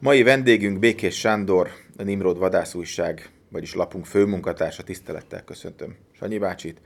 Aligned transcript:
Mai 0.00 0.22
vendégünk 0.22 0.78
Békés 0.78 1.18
Sándor, 1.18 1.70
a 1.96 2.02
Nimrod 2.02 2.38
vadászújság, 2.38 3.30
vagyis 3.48 3.74
lapunk 3.74 4.06
főmunkatársa, 4.06 4.82
tisztelettel 4.82 5.44
köszöntöm 5.44 5.96
Sanyi 6.12 6.38
bácsit. 6.38 6.80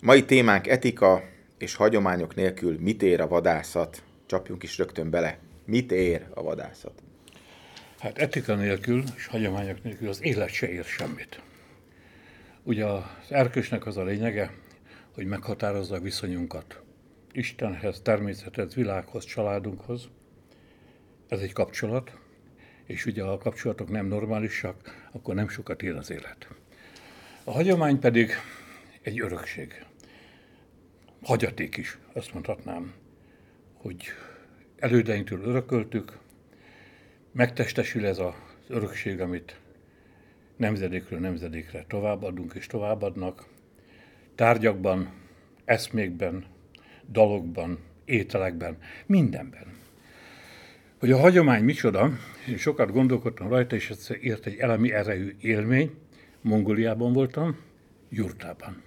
Mai 0.00 0.24
témánk 0.24 0.66
etika 0.66 1.22
és 1.58 1.74
hagyományok 1.74 2.34
nélkül 2.34 2.78
mit 2.80 3.02
ér 3.02 3.20
a 3.20 3.28
vadászat? 3.28 4.02
Csapjunk 4.26 4.62
is 4.62 4.78
rögtön 4.78 5.10
bele. 5.10 5.38
Mit 5.64 5.92
ér 5.92 6.26
a 6.34 6.42
vadászat? 6.42 7.02
Hát 7.98 8.18
etika 8.18 8.54
nélkül 8.54 9.02
és 9.16 9.26
hagyományok 9.26 9.82
nélkül 9.82 10.08
az 10.08 10.22
élet 10.22 10.48
se 10.48 10.68
ér 10.68 10.84
semmit. 10.84 11.42
Ugye 12.62 12.84
az 12.84 13.02
erkölcsnek 13.28 13.86
az 13.86 13.96
a 13.96 14.04
lényege, 14.04 14.54
hogy 15.14 15.26
meghatározza 15.26 15.94
a 15.94 16.00
viszonyunkat 16.00 16.82
Istenhez, 17.32 18.00
természethez, 18.00 18.74
világhoz, 18.74 19.24
családunkhoz. 19.24 20.08
Ez 21.28 21.40
egy 21.40 21.52
kapcsolat, 21.52 22.18
és 22.90 23.06
ugye 23.06 23.22
a 23.22 23.38
kapcsolatok 23.38 23.90
nem 23.90 24.06
normálisak, 24.06 25.08
akkor 25.12 25.34
nem 25.34 25.48
sokat 25.48 25.82
él 25.82 25.96
az 25.96 26.10
élet. 26.10 26.48
A 27.44 27.50
hagyomány 27.50 27.98
pedig 27.98 28.30
egy 29.02 29.20
örökség. 29.20 29.84
Hagyaték 31.22 31.76
is, 31.76 31.98
azt 32.12 32.32
mondhatnám, 32.32 32.92
hogy 33.72 34.04
elődeinktől 34.78 35.42
örököltük, 35.42 36.18
megtestesül 37.32 38.06
ez 38.06 38.18
az 38.18 38.34
örökség, 38.68 39.20
amit 39.20 39.60
nemzedékről 40.56 41.18
nemzedékre 41.18 41.84
továbbadunk 41.88 42.52
és 42.54 42.66
továbbadnak, 42.66 43.46
tárgyakban, 44.34 45.12
eszmékben, 45.64 46.44
dalokban, 47.10 47.78
ételekben, 48.04 48.78
mindenben. 49.06 49.79
Hogy 51.00 51.10
a 51.10 51.18
hagyomány 51.18 51.64
micsoda, 51.64 52.10
én 52.48 52.56
sokat 52.56 52.92
gondolkodtam 52.92 53.48
rajta, 53.48 53.76
és 53.76 53.90
ez 53.90 54.08
ért 54.20 54.46
egy 54.46 54.56
elemi 54.56 54.92
erejű 54.92 55.36
élmény. 55.40 55.90
Mongóliában 56.40 57.12
voltam, 57.12 57.56
Jurtában. 58.08 58.82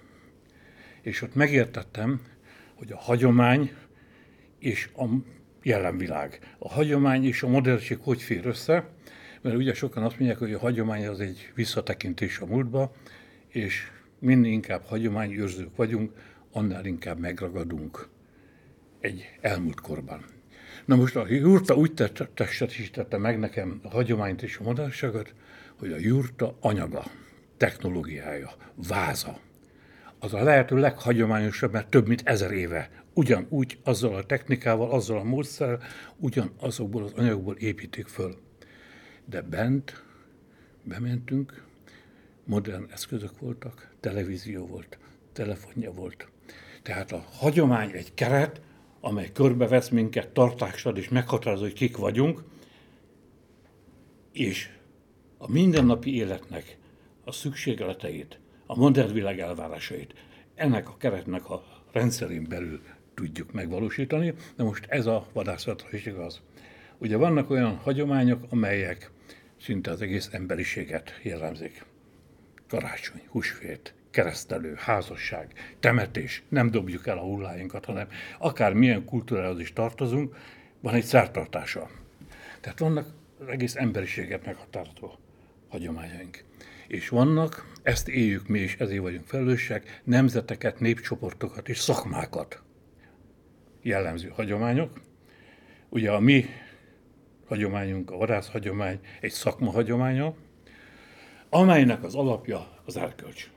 És 1.02 1.22
ott 1.22 1.34
megértettem, 1.34 2.20
hogy 2.74 2.92
a 2.92 2.96
hagyomány 2.96 3.72
és 4.58 4.88
a 4.96 5.04
jelenvilág. 5.62 6.38
A 6.58 6.68
hagyomány 6.68 7.24
és 7.24 7.42
a 7.42 7.48
modernség 7.48 7.98
hogy 8.00 8.22
fér 8.22 8.46
össze, 8.46 8.88
mert 9.40 9.56
ugye 9.56 9.74
sokan 9.74 10.02
azt 10.02 10.18
mondják, 10.18 10.38
hogy 10.38 10.52
a 10.52 10.58
hagyomány 10.58 11.06
az 11.06 11.20
egy 11.20 11.52
visszatekintés 11.54 12.38
a 12.38 12.46
múltba, 12.46 12.94
és 13.48 13.90
minél 14.18 14.52
inkább 14.52 14.84
hagyományőrzők 14.84 15.76
vagyunk, 15.76 16.12
annál 16.52 16.84
inkább 16.84 17.18
megragadunk 17.18 18.08
egy 19.00 19.30
elmúlt 19.40 19.80
korban. 19.80 20.24
Na 20.84 20.96
most 20.96 21.16
a 21.16 21.26
jurta 21.28 21.74
úgy 21.74 21.92
testesítette 22.34 23.18
meg 23.18 23.38
nekem 23.38 23.80
a 23.82 23.88
hagyományt 23.88 24.42
és 24.42 24.56
a 24.56 24.62
modernságot, 24.62 25.34
hogy 25.78 25.92
a 25.92 25.98
jurta 25.98 26.56
anyaga, 26.60 27.04
technológiája, 27.56 28.50
váza, 28.74 29.40
az 30.18 30.34
a 30.34 30.42
lehető 30.42 30.76
leghagyományosabb, 30.76 31.72
mert 31.72 31.88
több 31.88 32.08
mint 32.08 32.22
ezer 32.24 32.50
éve 32.50 32.90
ugyanúgy, 33.14 33.78
azzal 33.84 34.14
a 34.14 34.24
technikával, 34.24 34.90
azzal 34.90 35.18
a 35.18 35.22
módszerrel, 35.22 35.80
ugyanazokból 36.16 37.02
az 37.02 37.12
anyagokból 37.12 37.56
építik 37.56 38.06
föl. 38.06 38.36
De 39.24 39.42
bent 39.42 40.02
bementünk, 40.82 41.64
modern 42.44 42.86
eszközök 42.92 43.38
voltak, 43.38 43.90
televízió 44.00 44.66
volt, 44.66 44.98
telefonja 45.32 45.92
volt. 45.92 46.28
Tehát 46.82 47.12
a 47.12 47.26
hagyomány 47.30 47.90
egy 47.90 48.14
keret, 48.14 48.60
amely 49.04 49.30
körbevesz 49.32 49.88
minket, 49.88 50.28
tartással 50.28 50.96
és 50.96 51.08
meghatározó, 51.08 51.62
hogy 51.62 51.72
kik 51.72 51.96
vagyunk, 51.96 52.42
és 54.32 54.68
a 55.38 55.50
mindennapi 55.50 56.14
életnek 56.14 56.76
a 57.24 57.32
szükségleteit, 57.32 58.38
a 58.66 58.76
modern 58.76 59.12
világ 59.12 59.40
elvárásait 59.40 60.14
ennek 60.54 60.88
a 60.88 60.96
keretnek 60.96 61.50
a 61.50 61.64
rendszerén 61.92 62.46
belül 62.48 62.80
tudjuk 63.14 63.52
megvalósítani, 63.52 64.34
de 64.56 64.62
most 64.62 64.86
ez 64.88 65.06
a 65.06 65.26
vadászatra 65.32 65.88
is 65.92 66.06
igaz. 66.06 66.40
Ugye 66.98 67.16
vannak 67.16 67.50
olyan 67.50 67.76
hagyományok, 67.76 68.44
amelyek 68.48 69.10
szinte 69.60 69.90
az 69.90 70.02
egész 70.02 70.28
emberiséget 70.32 71.20
jellemzik. 71.22 71.84
Karácsony, 72.68 73.22
húsvét, 73.26 73.94
keresztelő, 74.14 74.74
házasság, 74.76 75.52
temetés, 75.80 76.42
nem 76.48 76.70
dobjuk 76.70 77.06
el 77.06 77.18
a 77.18 77.22
hulláinkat, 77.22 77.84
hanem 77.84 78.08
akár 78.38 78.72
milyen 78.72 79.04
kultúrához 79.04 79.60
is 79.60 79.72
tartozunk, 79.72 80.36
van 80.80 80.94
egy 80.94 81.04
szertartása. 81.04 81.90
Tehát 82.60 82.78
vannak 82.78 83.06
az 83.40 83.48
egész 83.48 83.76
emberiséget 83.76 84.46
meghatározó 84.46 85.12
hagyományaink. 85.68 86.44
És 86.86 87.08
vannak, 87.08 87.72
ezt 87.82 88.08
éljük 88.08 88.48
mi 88.48 88.58
is, 88.58 88.76
ezért 88.76 89.00
vagyunk 89.00 89.26
felelősek, 89.26 90.00
nemzeteket, 90.04 90.80
népcsoportokat 90.80 91.68
és 91.68 91.78
szakmákat 91.78 92.62
jellemző 93.82 94.28
hagyományok. 94.28 95.00
Ugye 95.88 96.10
a 96.10 96.20
mi 96.20 96.46
hagyományunk, 97.46 98.10
a 98.10 98.16
vadász 98.16 98.50
hagyomány 98.50 99.00
egy 99.20 99.30
szakma 99.30 99.70
hagyománya, 99.70 100.34
amelynek 101.48 102.04
az 102.04 102.14
alapja 102.14 102.82
az 102.84 102.96
erkölcs 102.96 103.52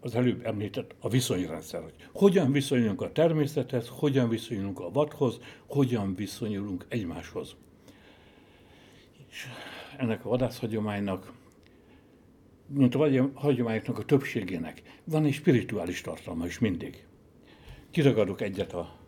az 0.00 0.14
előbb 0.14 0.46
említett 0.46 0.94
a 1.00 1.08
viszonyrendszer, 1.08 1.82
hogy 1.82 1.94
hogyan 2.12 2.52
viszonyulunk 2.52 3.00
a 3.00 3.12
természethez, 3.12 3.88
hogyan 3.88 4.28
viszonyulunk 4.28 4.80
a 4.80 4.90
vadhoz, 4.90 5.38
hogyan 5.66 6.14
viszonyulunk 6.14 6.86
egymáshoz. 6.88 7.56
És 9.30 9.46
ennek 9.96 10.24
a 10.24 10.28
vadászhagyománynak, 10.28 11.32
mint 12.66 12.94
a 12.94 13.30
hagyományoknak 13.34 13.98
a 13.98 14.04
többségének, 14.04 14.82
van 15.04 15.24
egy 15.24 15.32
spirituális 15.32 16.00
tartalma 16.00 16.46
is 16.46 16.58
mindig. 16.58 17.04
Kiragadok 17.90 18.40
egyet 18.40 18.72
a 18.72 18.98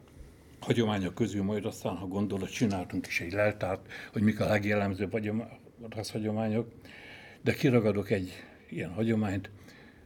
hagyományok 0.61 1.15
közül, 1.15 1.43
majd 1.43 1.65
aztán, 1.65 1.97
ha 1.97 2.07
gondolat, 2.07 2.53
csináltunk 2.53 3.07
is 3.07 3.21
egy 3.21 3.33
leltárt, 3.33 3.93
hogy 4.13 4.23
mik 4.23 4.41
a 4.41 4.49
legjellemzőbb 4.49 5.11
vadászhagyományok, 5.79 6.73
de 7.43 7.53
kiragadok 7.53 8.11
egy 8.11 8.33
ilyen 8.69 8.93
hagyományt, 8.93 9.51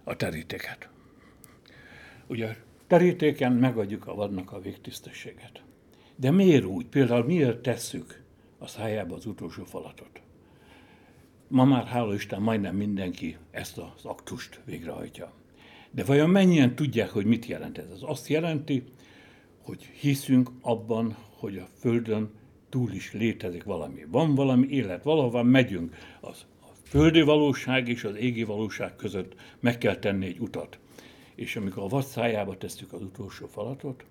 a 0.08 0.16
terítéket. 0.16 0.88
Ugye 2.26 2.56
terítéken 2.86 3.52
megadjuk 3.52 4.06
a 4.06 4.14
vadnak 4.14 4.52
a 4.52 4.60
végtisztességet. 4.60 5.62
De 6.16 6.30
miért 6.30 6.64
úgy? 6.64 6.86
Például 6.86 7.24
miért 7.24 7.58
tesszük 7.58 8.22
a 8.58 8.66
szájába 8.66 9.14
az 9.14 9.26
utolsó 9.26 9.64
falatot? 9.64 10.20
Ma 11.48 11.64
már 11.64 11.86
hála 11.86 12.14
Isten 12.14 12.42
majdnem 12.42 12.76
mindenki 12.76 13.36
ezt 13.50 13.78
az 13.78 14.04
aktust 14.04 14.60
végrehajtja. 14.64 15.32
De 15.90 16.04
vajon 16.04 16.30
mennyien 16.30 16.74
tudják, 16.74 17.10
hogy 17.10 17.24
mit 17.24 17.46
jelent 17.46 17.78
ez? 17.78 17.90
Ez 17.90 18.00
azt 18.02 18.28
jelenti, 18.28 18.84
hogy 19.62 19.82
hiszünk 19.82 20.50
abban, 20.60 21.16
hogy 21.38 21.56
a 21.56 21.68
Földön 21.78 22.30
túl 22.68 22.92
is 22.92 23.12
létezik 23.12 23.64
valami. 23.64 24.04
Van 24.10 24.34
valami 24.34 24.66
élet, 24.68 25.02
valahova 25.02 25.42
megyünk. 25.42 25.96
Az 26.20 26.46
földi 26.96 27.22
valóság 27.22 27.88
és 27.88 28.04
az 28.04 28.16
égi 28.16 28.44
valóság 28.44 28.96
között 28.96 29.34
meg 29.60 29.78
kell 29.78 29.96
tenni 29.96 30.26
egy 30.26 30.38
utat. 30.38 30.78
És 31.34 31.56
amikor 31.56 31.82
a 31.82 31.86
vad 31.86 32.04
szájába 32.04 32.56
tesszük 32.56 32.92
az 32.92 33.02
utolsó 33.02 33.46
falatot, 33.46 34.04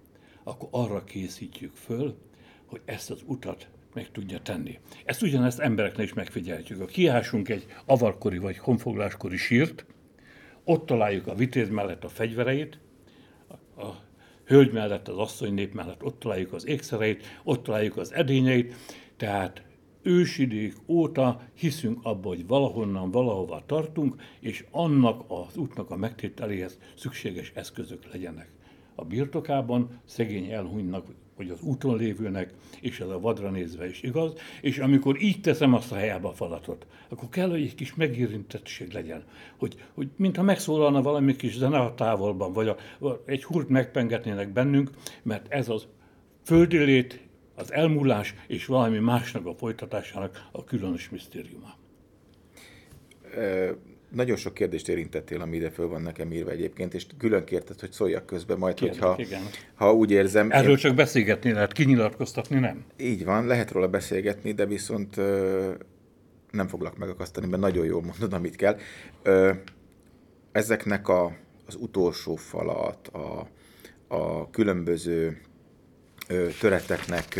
akkor 0.43 0.69
arra 0.71 1.03
készítjük 1.03 1.75
föl, 1.75 2.17
hogy 2.65 2.81
ezt 2.85 3.11
az 3.11 3.21
utat 3.25 3.67
meg 3.93 4.11
tudja 4.11 4.39
tenni. 4.39 4.79
Ezt 5.05 5.21
ugyanezt 5.21 5.59
embereknek 5.59 6.05
is 6.05 6.13
megfigyelhetjük. 6.13 6.79
Ha 6.79 6.85
kiásunk 6.85 7.49
egy 7.49 7.65
avarkori 7.85 8.37
vagy 8.37 8.57
honfogláskori 8.57 9.37
sírt, 9.37 9.85
ott 10.63 10.85
találjuk 10.85 11.27
a 11.27 11.35
vitéz 11.35 11.69
mellett 11.69 12.03
a 12.03 12.09
fegyvereit, 12.09 12.79
a 13.77 13.89
hölgy 14.45 14.71
mellett, 14.71 15.07
az 15.07 15.17
asszony 15.17 15.53
nép 15.53 15.73
mellett 15.73 16.03
ott 16.03 16.19
találjuk 16.19 16.53
az 16.53 16.67
ékszereit, 16.67 17.39
ott 17.43 17.63
találjuk 17.63 17.97
az 17.97 18.13
edényeit, 18.13 18.73
tehát 19.17 19.63
ősidék 20.05 20.75
óta 20.87 21.41
hiszünk 21.53 21.99
abba, 22.03 22.27
hogy 22.27 22.47
valahonnan, 22.47 23.11
valahova 23.11 23.63
tartunk, 23.65 24.21
és 24.39 24.65
annak 24.71 25.23
az 25.27 25.57
útnak 25.57 25.89
a 25.89 25.95
megtételéhez 25.95 26.79
szükséges 26.95 27.51
eszközök 27.55 28.11
legyenek. 28.11 28.49
A 28.95 29.05
birtokában 29.05 29.99
szegény 30.05 30.51
elhunynak, 30.51 31.05
vagy 31.37 31.49
az 31.49 31.61
úton 31.61 31.97
lévőnek, 31.97 32.53
és 32.81 32.99
ez 32.99 33.07
a 33.07 33.19
vadra 33.19 33.49
nézve 33.49 33.87
is 33.89 34.03
igaz, 34.03 34.33
és 34.61 34.77
amikor 34.77 35.21
így 35.21 35.41
teszem 35.41 35.73
azt 35.73 35.91
a 35.91 35.95
helyába 35.95 36.29
a 36.29 36.33
falatot, 36.33 36.87
akkor 37.09 37.29
kell, 37.29 37.49
hogy 37.49 37.61
egy 37.61 37.75
kis 37.75 37.95
megérintettség 37.95 38.91
legyen, 38.91 39.23
hogy, 39.57 39.75
hogy 39.93 40.07
mintha 40.15 40.43
megszólalna 40.43 41.01
valami 41.01 41.35
kis 41.35 41.57
zene 41.57 41.79
a 41.79 41.93
távolban, 41.93 42.53
vagy 42.53 42.67
a, 42.67 42.77
egy 43.25 43.43
hurt 43.43 43.69
megpengetnének 43.69 44.49
bennünk, 44.49 44.89
mert 45.23 45.45
ez 45.49 45.69
az 45.69 45.87
földi 46.43 46.77
lét 46.77 47.24
az 47.55 47.73
elmúlás 47.73 48.35
és 48.47 48.65
valami 48.65 48.99
másnak 48.99 49.45
a 49.45 49.53
folytatásának 49.53 50.47
a 50.51 50.63
különös 50.63 51.09
misztériuma. 51.09 51.75
nagyon 54.09 54.35
sok 54.35 54.53
kérdést 54.53 54.89
érintettél, 54.89 55.41
ami 55.41 55.55
ide 55.55 55.69
föl 55.69 55.87
van 55.87 56.01
nekem 56.01 56.31
írva 56.31 56.51
egyébként, 56.51 56.93
és 56.93 57.05
külön 57.17 57.43
kérted, 57.43 57.79
hogy 57.79 57.91
szóljak 57.91 58.25
közben 58.25 58.57
majd, 58.57 58.75
Kérlek, 58.75 59.03
hogyha 59.03 59.21
igen. 59.21 59.41
ha 59.75 59.93
úgy 59.93 60.11
érzem... 60.11 60.51
Erről 60.51 60.71
én... 60.71 60.77
csak 60.77 60.95
beszélgetni 60.95 61.51
lehet, 61.51 61.71
kinyilatkoztatni 61.71 62.59
nem. 62.59 62.85
Így 62.97 63.25
van, 63.25 63.45
lehet 63.45 63.71
róla 63.71 63.87
beszélgetni, 63.87 64.51
de 64.51 64.65
viszont 64.65 65.17
ö, 65.17 65.71
nem 66.51 66.67
foglak 66.67 66.97
megakasztani, 66.97 67.47
mert 67.47 67.61
nagyon 67.61 67.85
jól 67.85 68.01
mondod, 68.01 68.33
amit 68.33 68.55
kell. 68.55 68.77
Ö, 69.23 69.51
ezeknek 70.51 71.07
a, 71.07 71.35
az 71.65 71.75
utolsó 71.75 72.35
falat, 72.35 73.07
a, 73.07 73.47
a 74.07 74.49
különböző 74.49 75.41
töreteknek 76.59 77.39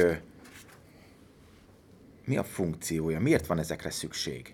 mi 2.26 2.38
a 2.38 2.44
funkciója? 2.44 3.20
Miért 3.20 3.48
van 3.48 3.60
ezekre 3.60 3.90
szükség? 3.90 4.54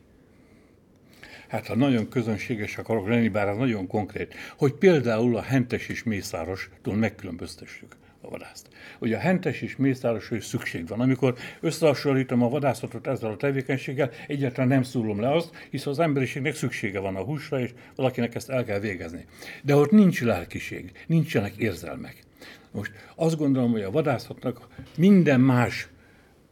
Hát 1.48 1.68
ha 1.68 1.76
nagyon 1.76 2.10
közönséges 2.10 2.78
akarok 2.78 3.08
lenni, 3.08 3.30
bár 3.30 3.48
ez 3.48 3.58
nagyon 3.58 3.88
konkrét, 3.88 4.34
hogy 4.58 4.74
például 4.74 5.38
a 5.38 5.42
hentes 5.42 5.88
és 5.88 6.04
mészárostól 6.04 6.96
megkülönböztessük 6.96 7.96
a 8.22 8.30
vadászt. 8.30 8.68
Ugye 9.00 9.16
a 9.16 9.20
hentes 9.20 9.62
és 9.62 9.76
mészáros, 9.76 10.28
hogy 10.28 10.42
szükség 10.42 10.88
van. 10.88 11.00
Amikor 11.00 11.38
összehasonlítom 11.60 12.44
a 12.44 12.50
vadászatot 12.50 13.08
ezzel 13.08 13.32
a 13.32 13.38
tevékenységgel, 13.38 14.12
egyáltalán 14.28 14.68
nem 14.68 14.84
szúrom 14.84 15.20
le 15.20 15.34
azt, 15.34 15.68
hisz 15.70 15.86
az 15.86 16.00
emberiségnek 16.00 16.56
szüksége 16.56 17.00
van 17.00 17.16
a 17.16 17.24
húsra, 17.24 17.60
és 17.60 17.72
valakinek 17.96 18.36
ezt 18.36 18.50
el 18.50 18.66
kell 18.66 18.80
végezni. 18.80 19.26
De 19.64 19.76
ott 19.76 19.92
nincs 19.92 20.22
lelkiség, 20.22 20.92
nincsenek 21.08 21.56
érzelmek. 21.56 22.24
Most 22.72 22.92
azt 23.16 23.38
gondolom, 23.38 23.72
hogy 23.72 23.82
a 23.82 23.92
vadászatnak 23.92 24.68
minden 24.98 25.42
más 25.42 25.90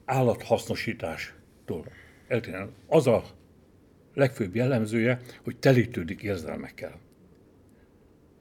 állathasznosítástól 0.06 1.86
eltérően 2.28 2.72
az 2.88 3.08
a 3.08 3.24
legfőbb 4.14 4.56
jellemzője, 4.56 5.20
hogy 5.44 5.58
telítődik 5.58 6.22
érzelmekkel. 6.22 7.00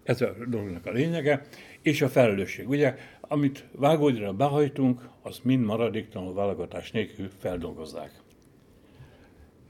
Ez 0.03 0.21
a 0.21 0.35
dolognak 0.49 0.87
a 0.87 0.91
lényege, 0.91 1.47
és 1.83 2.03
a 2.03 2.09
felelősség. 2.09 2.69
Ugye, 2.69 2.95
amit 3.21 3.65
vágódra 3.73 4.33
behajtunk, 4.33 5.09
az 5.23 5.41
mind 5.43 5.65
maradéktalanul 5.65 6.35
válogatás 6.35 6.91
nélkül 6.91 7.31
feldolgozzák. 7.39 8.13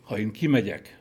Ha 0.03 0.19
én 0.19 0.31
kimegyek 0.31 0.99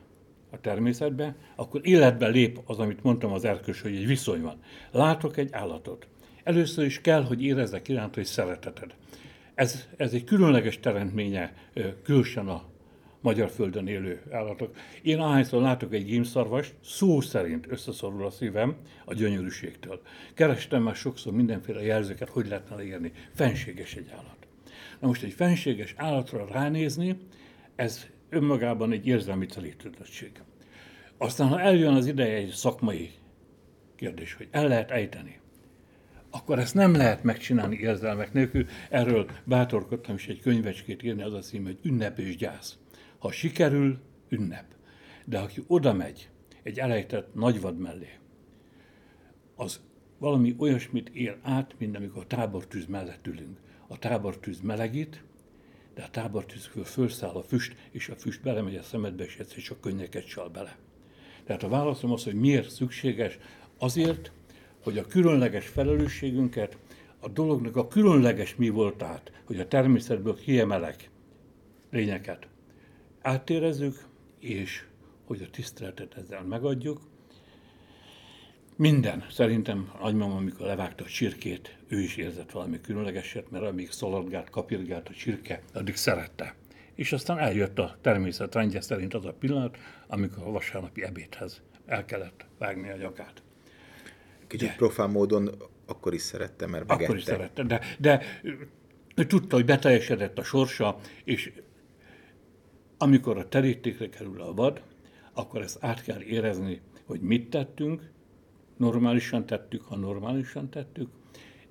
a 0.50 0.60
természetbe, 0.60 1.36
akkor 1.56 1.80
életbe 1.84 2.28
lép 2.28 2.60
az, 2.64 2.78
amit 2.78 3.02
mondtam 3.02 3.32
az 3.32 3.44
erkös, 3.44 3.80
hogy 3.80 3.96
egy 3.96 4.06
viszony 4.06 4.40
van. 4.40 4.62
Látok 4.90 5.36
egy 5.36 5.48
állatot. 5.52 6.08
Először 6.48 6.84
is 6.84 7.00
kell, 7.00 7.24
hogy 7.24 7.42
érezzek 7.42 7.88
iránt, 7.88 8.14
hogy 8.14 8.24
szereteted. 8.24 8.94
Ez, 9.54 9.88
ez 9.96 10.12
egy 10.12 10.24
különleges 10.24 10.80
teremtménye 10.80 11.52
külsően 12.02 12.48
a 12.48 12.64
magyar 13.20 13.50
földön 13.50 13.86
élő 13.86 14.22
állatok. 14.30 14.76
Én 15.02 15.18
ahányszor 15.18 15.62
látok 15.62 15.94
egy 15.94 16.04
gímszarvast, 16.04 16.74
szó 16.84 17.20
szerint 17.20 17.66
összeszorul 17.70 18.26
a 18.26 18.30
szívem 18.30 18.76
a 19.04 19.14
gyönyörűségtől. 19.14 20.00
Kerestem 20.34 20.82
már 20.82 20.94
sokszor 20.94 21.32
mindenféle 21.32 21.82
jelzőket, 21.82 22.28
hogy 22.28 22.48
lehetne 22.48 22.76
leírni. 22.76 23.12
Fenséges 23.34 23.94
egy 23.94 24.10
állat. 24.10 24.46
Na 25.00 25.06
most 25.06 25.22
egy 25.22 25.32
fenséges 25.32 25.94
állatra 25.96 26.46
ránézni, 26.46 27.16
ez 27.76 28.06
önmagában 28.28 28.92
egy 28.92 29.06
érzelmi 29.06 29.46
telítődöttség. 29.46 30.32
Aztán, 31.18 31.48
ha 31.48 31.60
eljön 31.60 31.94
az 31.94 32.06
ideje 32.06 32.36
egy 32.36 32.50
szakmai 32.50 33.10
kérdés, 33.96 34.34
hogy 34.34 34.48
el 34.50 34.68
lehet 34.68 34.90
ejteni, 34.90 35.40
akkor 36.38 36.58
ezt 36.58 36.74
nem 36.74 36.94
lehet 36.94 37.22
megcsinálni 37.22 37.76
érzelmek 37.76 38.32
nélkül. 38.32 38.66
Erről 38.90 39.30
bátorkodtam 39.44 40.14
is 40.14 40.28
egy 40.28 40.40
könyvecskét 40.40 41.02
írni, 41.02 41.22
az 41.22 41.32
a 41.32 41.38
cím, 41.38 41.64
hogy 41.64 41.78
Ünnep 41.82 42.18
és 42.18 42.36
gyász. 42.36 42.78
Ha 43.18 43.30
sikerül, 43.30 43.98
ünnep. 44.28 44.64
De 45.24 45.38
aki 45.38 45.62
oda 45.66 45.92
megy 45.92 46.28
egy 46.62 46.78
elejtett 46.78 47.34
nagyvad 47.34 47.78
mellé, 47.78 48.18
az 49.56 49.80
valami 50.18 50.54
olyasmit 50.58 51.08
él 51.08 51.36
át, 51.42 51.74
mint 51.78 51.96
amikor 51.96 52.22
a 52.22 52.26
tábortűz 52.26 52.86
mellett 52.86 53.26
ülünk. 53.26 53.58
A 53.86 53.98
tábortűz 53.98 54.60
melegít, 54.60 55.22
de 55.94 56.02
a 56.02 56.10
tábortűzről 56.10 56.84
fölszáll 56.84 57.34
a 57.34 57.42
füst, 57.42 57.76
és 57.90 58.08
a 58.08 58.16
füst 58.16 58.42
belemegy 58.42 58.76
a 58.76 58.82
szemedbe, 58.82 59.24
és 59.24 59.36
egyszer 59.36 59.62
csak 59.62 59.80
könnyeket 59.80 60.26
csal 60.26 60.48
bele. 60.48 60.76
Tehát 61.44 61.62
a 61.62 61.68
válaszom 61.68 62.12
az, 62.12 62.24
hogy 62.24 62.34
miért 62.34 62.70
szükséges, 62.70 63.38
azért, 63.78 64.32
hogy 64.82 64.98
a 64.98 65.06
különleges 65.06 65.66
felelősségünket, 65.66 66.78
a 67.20 67.28
dolognak 67.28 67.76
a 67.76 67.88
különleges 67.88 68.56
mi 68.56 68.68
voltát, 68.68 69.32
hogy 69.44 69.60
a 69.60 69.68
természetből 69.68 70.34
kiemelek 70.34 71.10
lényeket, 71.90 72.48
áttérezzük, 73.20 74.04
és 74.38 74.84
hogy 75.24 75.42
a 75.42 75.50
tiszteletet 75.50 76.14
ezzel 76.16 76.42
megadjuk. 76.42 77.00
Minden, 78.76 79.24
szerintem 79.30 79.92
nagymama, 80.00 80.36
amikor 80.36 80.66
levágta 80.66 81.04
a 81.04 81.08
csirkét, 81.08 81.78
ő 81.88 82.00
is 82.00 82.16
érzett 82.16 82.50
valami 82.50 82.80
különlegeset, 82.80 83.50
mert 83.50 83.64
amíg 83.64 83.90
szaladgált, 83.90 84.50
kapirgált 84.50 85.08
a 85.08 85.12
csirke, 85.12 85.62
addig 85.74 85.96
szerette. 85.96 86.54
És 86.94 87.12
aztán 87.12 87.38
eljött 87.38 87.78
a 87.78 87.96
természet 88.00 88.54
rendje 88.54 88.80
szerint 88.80 89.14
az 89.14 89.24
a 89.24 89.32
pillanat, 89.32 89.76
amikor 90.06 90.42
a 90.42 90.50
vasárnapi 90.50 91.04
ebédhez 91.04 91.62
el 91.86 92.04
kellett 92.04 92.46
vágni 92.58 92.90
a 92.90 92.96
gyakát. 92.96 93.42
Kicsit 94.48 94.68
de, 94.68 94.74
profán 94.74 95.10
módon 95.10 95.50
akkor 95.86 96.14
is 96.14 96.22
szerette, 96.22 96.66
mert 96.66 96.86
megette. 96.86 97.04
Akkor 97.04 97.16
is 97.16 97.24
szerette, 97.24 97.62
de, 97.62 97.80
de 97.98 98.22
ő 99.14 99.26
tudta, 99.26 99.56
hogy 99.56 99.64
beteljesedett 99.64 100.38
a 100.38 100.42
sorsa, 100.42 100.98
és 101.24 101.52
amikor 102.98 103.38
a 103.38 103.48
terítékre 103.48 104.08
kerül 104.08 104.42
a 104.42 104.54
vad, 104.54 104.82
akkor 105.32 105.62
ezt 105.62 105.78
át 105.80 106.02
kell 106.02 106.20
érezni, 106.20 106.80
hogy 107.04 107.20
mit 107.20 107.50
tettünk, 107.50 108.10
normálisan 108.76 109.46
tettük, 109.46 109.82
ha 109.82 109.96
normálisan 109.96 110.70
tettük, 110.70 111.10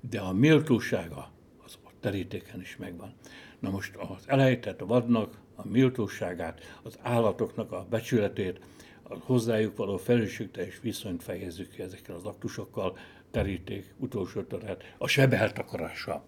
de 0.00 0.20
a 0.20 0.32
méltósága 0.32 1.32
az 1.64 1.78
a 1.84 1.90
terítéken 2.00 2.60
is 2.60 2.76
megvan. 2.76 3.14
Na 3.58 3.70
most 3.70 3.96
az 3.96 4.24
elejtett 4.26 4.80
vadnak 4.80 5.38
a 5.54 5.68
méltóságát, 5.68 6.78
az 6.82 6.98
állatoknak 7.02 7.72
a 7.72 7.86
becsületét, 7.90 8.60
a 9.08 9.16
hozzájuk 9.20 9.76
való 9.76 9.96
felelősségteljes 9.96 10.80
viszonyt 10.82 11.22
fejezzük 11.22 11.70
ki 11.70 11.82
ezekkel 11.82 12.14
az 12.14 12.24
aktusokkal, 12.24 12.98
teríték, 13.30 13.94
utolsó 13.96 14.42
töret, 14.42 14.94
a 14.98 15.06
sebeltakarása. 15.06 16.24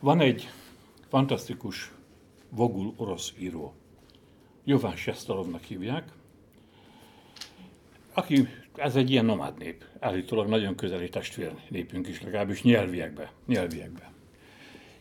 Van 0.00 0.20
egy 0.20 0.48
fantasztikus 1.08 1.92
vogul 2.50 2.94
orosz 2.96 3.32
író, 3.38 3.74
Jován 4.64 4.96
Sesztalovnak 4.96 5.62
hívják, 5.62 6.12
aki, 8.12 8.48
ez 8.74 8.96
egy 8.96 9.10
ilyen 9.10 9.24
nomád 9.24 9.58
nép, 9.58 9.84
állítólag 9.98 10.48
nagyon 10.48 10.74
közeli 10.74 11.08
testvér 11.08 11.54
népünk 11.68 12.08
is, 12.08 12.22
legalábbis 12.22 12.62
nyelviekbe, 12.62 13.32
nyelviekbe. 13.46 14.12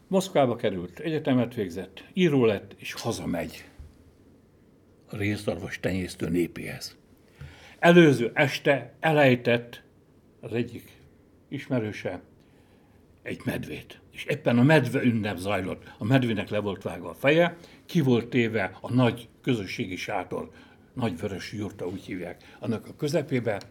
Moszkvába 0.08 0.56
került, 0.56 1.00
egyetemet 1.00 1.53
végzett, 1.53 2.03
író 2.13 2.46
lett, 2.46 2.75
és 2.77 2.94
hazamegy 2.94 3.65
a 5.09 5.17
részarvas 5.17 5.79
tenyésztő 5.79 6.29
népéhez. 6.29 6.97
Előző 7.79 8.31
este 8.33 8.93
elejtett 8.99 9.83
az 10.39 10.53
egyik 10.53 10.91
ismerőse 11.47 12.21
egy 13.21 13.41
medvét. 13.45 13.99
És 14.11 14.23
éppen 14.25 14.57
a 14.57 14.63
medve 14.63 15.01
ünnep 15.03 15.37
zajlott. 15.37 15.83
A 15.97 16.03
medvének 16.03 16.49
le 16.49 16.59
volt 16.59 16.83
vágva 16.83 17.09
a 17.09 17.13
feje, 17.13 17.57
ki 17.85 18.01
volt 18.01 18.29
téve 18.29 18.77
a 18.81 18.93
nagy 18.93 19.29
közösségi 19.41 19.95
sátor, 19.95 20.51
nagy 20.93 21.19
vörös 21.19 21.53
jurta, 21.53 21.87
úgy 21.87 22.05
hívják, 22.05 22.55
annak 22.59 22.87
a 22.87 22.95
közepébe, 22.95 23.61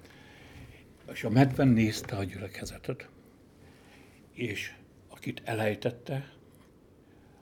és 1.13 1.25
a 1.25 1.31
medve 1.31 1.65
nézte 1.65 2.17
a 2.17 2.25
gyülekezetet, 2.25 3.09
és 4.33 4.73
akit 5.09 5.43
elejtette, 5.45 6.33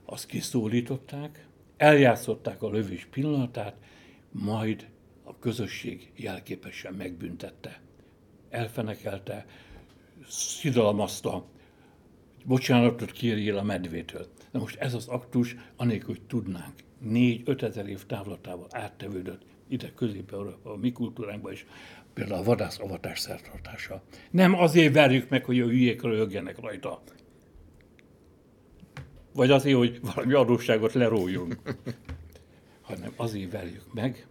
azt 0.04 0.26
kiszólították, 0.26 1.46
eljátszották 1.76 2.62
a 2.62 2.70
lövés 2.70 3.08
pillanatát, 3.10 3.76
majd 4.30 4.88
a 5.24 5.38
közösség 5.38 6.12
jelképesen 6.16 6.94
megbüntette. 6.94 7.80
Elfenekelte, 8.50 9.46
szidalmazta, 10.28 11.44
bocsánatot 12.44 13.12
kérjél 13.12 13.58
a 13.58 13.62
medvétől. 13.62 14.26
Na 14.50 14.58
most 14.58 14.76
ez 14.76 14.94
az 14.94 15.08
aktus, 15.08 15.56
anélkül, 15.76 16.14
hogy 16.14 16.26
tudnánk, 16.26 16.74
négy-öt 16.98 17.62
ezer 17.62 17.88
év 17.88 18.06
távlatával 18.06 18.66
áttevődött 18.70 19.42
ide 19.68 19.92
közép 19.94 20.32
a 20.62 20.76
mi 20.80 20.92
kultúránkba 20.92 21.52
is, 21.52 21.66
például 22.14 22.40
a 22.40 22.44
vadász 22.44 22.78
avatás 22.78 23.18
szertartása. 23.18 24.02
Nem 24.30 24.54
azért 24.54 24.94
verjük 24.94 25.28
meg, 25.28 25.44
hogy 25.44 25.60
a 25.60 25.64
hülyék 25.64 26.02
röhögjenek 26.02 26.60
rajta, 26.60 27.02
vagy 29.34 29.50
azért, 29.50 29.76
hogy 29.76 30.00
valami 30.14 30.32
adósságot 30.32 30.92
leróljunk, 30.92 31.56
hanem 32.88 33.12
azért 33.16 33.52
verjük 33.52 33.92
meg, 33.94 34.26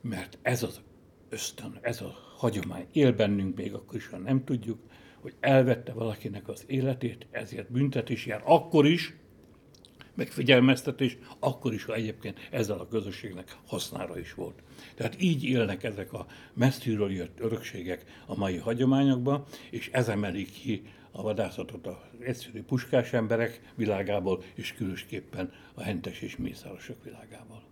mert 0.00 0.38
ez 0.42 0.62
az 0.62 0.80
ösztön, 1.28 1.78
ez 1.80 2.00
a 2.00 2.14
hagyomány 2.36 2.86
él 2.92 3.12
bennünk 3.12 3.56
még 3.56 3.74
akkor 3.74 3.96
is, 3.96 4.06
ha 4.06 4.16
nem 4.16 4.44
tudjuk, 4.44 4.78
hogy 5.20 5.34
elvette 5.40 5.92
valakinek 5.92 6.48
az 6.48 6.64
életét, 6.66 7.26
ezért 7.30 7.72
büntetés 7.72 8.26
jár 8.26 8.42
akkor 8.44 8.86
is, 8.86 9.14
meg 10.14 10.28
figyelmeztetés, 10.28 11.18
akkor 11.38 11.74
is, 11.74 11.84
ha 11.84 11.94
egyébként 11.94 12.48
ezzel 12.50 12.78
a 12.78 12.88
közösségnek 12.88 13.56
hasznára 13.66 14.18
is 14.18 14.34
volt. 14.34 14.62
Tehát 14.94 15.22
így 15.22 15.44
élnek 15.44 15.84
ezek 15.84 16.12
a 16.12 16.26
messziről 16.54 17.12
jött 17.12 17.40
örökségek 17.40 18.04
a 18.26 18.36
mai 18.36 18.56
hagyományokba, 18.56 19.46
és 19.70 19.88
ez 19.92 20.08
emelik 20.08 20.52
ki 20.52 20.82
a 21.16 21.22
vadászatot 21.22 21.86
az 21.86 21.94
egyszerű 22.20 22.62
puskás 22.62 23.12
emberek 23.12 23.60
világából, 23.74 24.42
és 24.54 24.72
különösképpen 24.72 25.52
a 25.74 25.82
hentes 25.82 26.20
és 26.20 26.36
mészárosok 26.36 27.04
világából. 27.04 27.62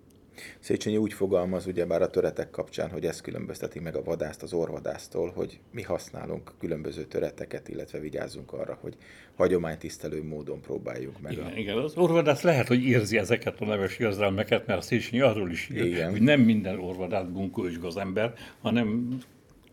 Széchenyi 0.58 0.96
úgy 0.96 1.12
fogalmaz 1.12 1.66
ugyebár 1.66 2.02
a 2.02 2.10
töretek 2.10 2.50
kapcsán, 2.50 2.90
hogy 2.90 3.04
ez 3.04 3.20
különbözteti 3.20 3.80
meg 3.80 3.96
a 3.96 4.02
vadászt 4.02 4.42
az 4.42 4.52
orvadásztól, 4.52 5.30
hogy 5.30 5.60
mi 5.70 5.82
használunk 5.82 6.52
különböző 6.58 7.04
töreteket, 7.04 7.68
illetve 7.68 7.98
vigyázzunk 7.98 8.52
arra, 8.52 8.78
hogy 8.80 8.96
hagyománytisztelő 9.36 10.24
módon 10.24 10.60
próbáljuk 10.60 11.20
meg. 11.20 11.32
Igen, 11.32 11.46
a... 11.46 11.56
igen 11.56 11.78
az 11.78 11.96
orvadász 11.96 12.42
lehet, 12.42 12.68
hogy 12.68 12.84
érzi 12.84 13.18
ezeket 13.18 13.60
a 13.60 13.64
neves 13.64 13.98
érzelmeket, 13.98 14.66
mert 14.66 14.78
a 14.78 14.82
Széchenyi 14.82 15.22
arról 15.22 15.50
is 15.50 15.68
ír, 15.68 16.04
hogy 16.10 16.22
nem 16.22 16.40
minden 16.40 16.78
orvadász 16.78 17.26
bunkó 17.26 17.66
és 17.66 17.78
gazember, 17.78 18.34
hanem 18.60 19.18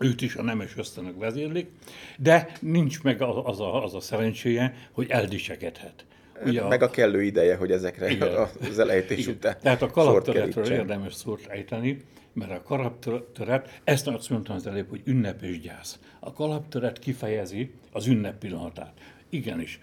őt 0.02 0.22
is 0.22 0.36
a 0.36 0.42
nemes 0.42 0.78
ösztönök 0.78 1.20
vezérlik, 1.20 1.70
de 2.18 2.52
nincs 2.60 3.04
meg 3.04 3.22
az 3.22 3.60
a, 3.60 3.84
az 3.84 3.96
a 3.96 4.00
szerencséje, 4.00 4.76
hogy 4.92 5.10
eldicsekedhet. 5.10 6.06
Ugye 6.46 6.68
meg 6.68 6.82
a 6.82 6.90
kellő 6.90 7.24
ideje, 7.24 7.56
hogy 7.56 7.72
ezekre 7.72 8.10
igen. 8.10 8.48
az 8.70 8.80
elejtés 8.80 9.20
igen. 9.20 9.34
után 9.34 9.58
Tehát 9.62 9.82
a 9.82 9.90
kalaptöretről 9.90 10.72
érdemes 10.72 11.14
szót 11.14 11.46
ejteni, 11.48 12.02
mert 12.34 12.52
a 12.52 12.62
kalaptöret, 12.64 13.82
ezt 13.84 14.08
azt 14.08 14.30
mondtam 14.30 14.56
az 14.56 14.68
előbb, 14.68 14.90
hogy 14.90 15.02
ünnep 15.04 15.44
és 15.44 15.60
gyász. 15.60 16.00
A 16.20 16.34
kalaptöret 16.34 17.00
kifejezi 17.00 17.72
az 17.92 18.08
ünnep 18.08 18.38
pillanatát. 18.38 18.94
Igenis, 19.30 19.80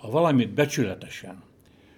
ha 0.00 0.10
valamit 0.10 0.50
becsületesen, 0.50 1.42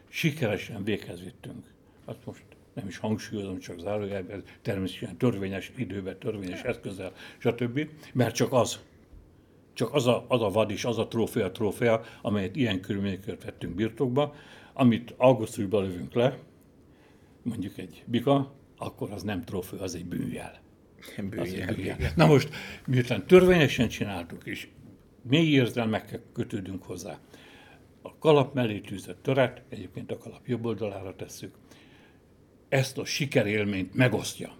sikeresen 0.08 0.84
véghez 0.84 1.20
vittünk, 1.20 1.64
azt 2.04 2.18
most 2.24 2.42
nem 2.74 2.86
is 2.86 2.96
hangsúlyozom, 2.96 3.58
csak 3.58 3.78
zárójelben, 3.78 4.42
természetesen 4.62 5.16
törvényes 5.16 5.72
időben, 5.76 6.18
törvényes 6.18 6.62
eszközzel, 6.62 7.12
stb. 7.38 7.88
Mert 8.12 8.34
csak 8.34 8.52
az, 8.52 8.80
csak 9.72 9.94
az 9.94 10.06
a, 10.06 10.24
az 10.28 10.42
a 10.42 10.48
vad 10.48 10.70
is, 10.70 10.84
az 10.84 10.98
a 10.98 11.08
trófea, 11.08 11.50
trófea, 11.50 12.02
amelyet 12.22 12.56
ilyen 12.56 12.80
körülmények 12.80 13.20
között 13.20 13.44
vettünk 13.44 13.74
birtokba, 13.74 14.34
amit 14.72 15.14
augusztusban 15.16 15.82
lövünk 15.82 16.14
le, 16.14 16.38
mondjuk 17.42 17.78
egy 17.78 18.02
bika, 18.06 18.54
akkor 18.76 19.10
az 19.10 19.22
nem 19.22 19.44
trófea, 19.44 19.80
az 19.80 19.94
egy 19.94 20.06
bűnjel. 20.06 20.60
Bűnjel, 21.16 21.40
az 21.40 21.52
egy 21.52 21.74
bűnjel. 21.74 21.96
Na 22.16 22.26
most, 22.26 22.48
miután 22.86 23.26
törvényesen 23.26 23.88
csináltuk, 23.88 24.46
és 24.46 24.68
mély 25.22 25.50
érzelmekkel 25.50 26.20
kötődünk 26.32 26.82
hozzá, 26.82 27.18
a 28.02 28.18
kalap 28.18 28.54
mellé 28.54 28.78
tűzött 28.78 29.22
töret, 29.22 29.62
egyébként 29.68 30.10
a 30.10 30.18
kalap 30.18 30.46
jobb 30.46 30.64
oldalára 30.64 31.16
tesszük, 31.16 31.54
ezt 32.70 32.98
a 32.98 33.04
sikerélményt 33.04 33.94
megosztja. 33.94 34.52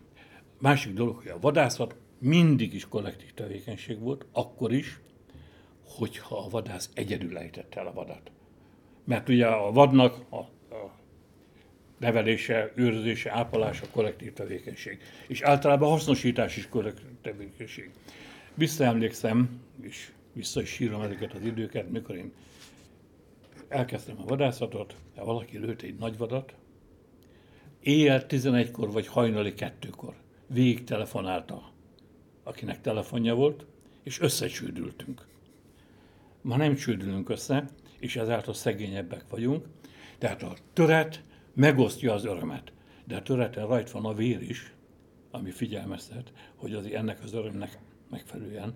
Másik 0.58 0.92
dolog, 0.92 1.16
hogy 1.16 1.28
a 1.28 1.38
vadászat 1.40 1.96
mindig 2.18 2.74
is 2.74 2.88
kollektív 2.88 3.32
tevékenység 3.34 3.98
volt, 3.98 4.26
akkor 4.32 4.72
is, 4.72 5.00
hogyha 5.84 6.36
a 6.36 6.48
vadász 6.48 6.90
egyedül 6.94 7.38
ejtette 7.38 7.80
el 7.80 7.86
a 7.86 7.92
vadat. 7.92 8.30
Mert 9.04 9.28
ugye 9.28 9.46
a 9.46 9.72
vadnak 9.72 10.24
a, 10.28 10.36
a 10.74 10.98
nevelése, 11.98 12.72
őrzése, 12.74 13.30
ápolása 13.30 13.86
kollektív 13.90 14.32
tevékenység. 14.32 14.98
És 15.26 15.40
általában 15.40 15.90
hasznosítás 15.90 16.56
is 16.56 16.68
kollektív 16.68 17.06
tevékenység. 17.22 17.90
Visszaemlékszem, 18.54 19.60
és 19.80 20.12
vissza 20.32 20.60
is 20.60 20.68
sírom 20.68 21.02
ezeket 21.02 21.32
az 21.32 21.44
időket, 21.44 21.90
mikor 21.90 22.16
én 22.16 22.32
elkezdtem 23.68 24.16
a 24.20 24.24
vadászatot, 24.24 24.96
valaki 25.14 25.58
lőtt 25.58 25.82
egy 25.82 25.94
nagy 25.98 26.16
vadat, 26.16 26.54
éjjel 27.82 28.24
11-kor 28.28 28.90
vagy 28.90 29.06
hajnali 29.06 29.54
kettőkor 29.54 30.14
végig 30.46 30.84
telefonálta, 30.84 31.72
akinek 32.42 32.80
telefonja 32.80 33.34
volt, 33.34 33.66
és 34.02 34.20
összecsődültünk. 34.20 35.26
Ma 36.40 36.56
nem 36.56 36.74
csődülünk 36.74 37.28
össze, 37.28 37.68
és 37.98 38.16
ezáltal 38.16 38.54
szegényebbek 38.54 39.24
vagyunk, 39.28 39.66
tehát 40.18 40.42
a 40.42 40.54
töret 40.72 41.22
megosztja 41.54 42.12
az 42.12 42.24
örömet. 42.24 42.72
De 43.04 43.16
a 43.16 43.22
töreten 43.22 43.66
rajt 43.66 43.90
van 43.90 44.04
a 44.04 44.14
vér 44.14 44.42
is, 44.42 44.74
ami 45.30 45.50
figyelmeztet, 45.50 46.32
hogy 46.56 46.74
az 46.74 46.86
ennek 46.86 47.22
az 47.22 47.32
örömnek 47.32 47.78
megfelelően 48.10 48.74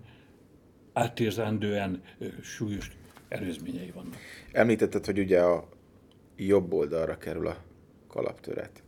átérzendően 0.93 2.01
súlyos 2.41 2.91
előzményei 3.27 3.91
vannak. 3.91 4.17
Említetted, 4.51 5.05
hogy 5.05 5.19
ugye 5.19 5.41
a 5.41 5.69
jobb 6.35 6.73
oldalra 6.73 7.17
kerül 7.17 7.47
a 7.47 7.57
kalaptöret 8.07 8.84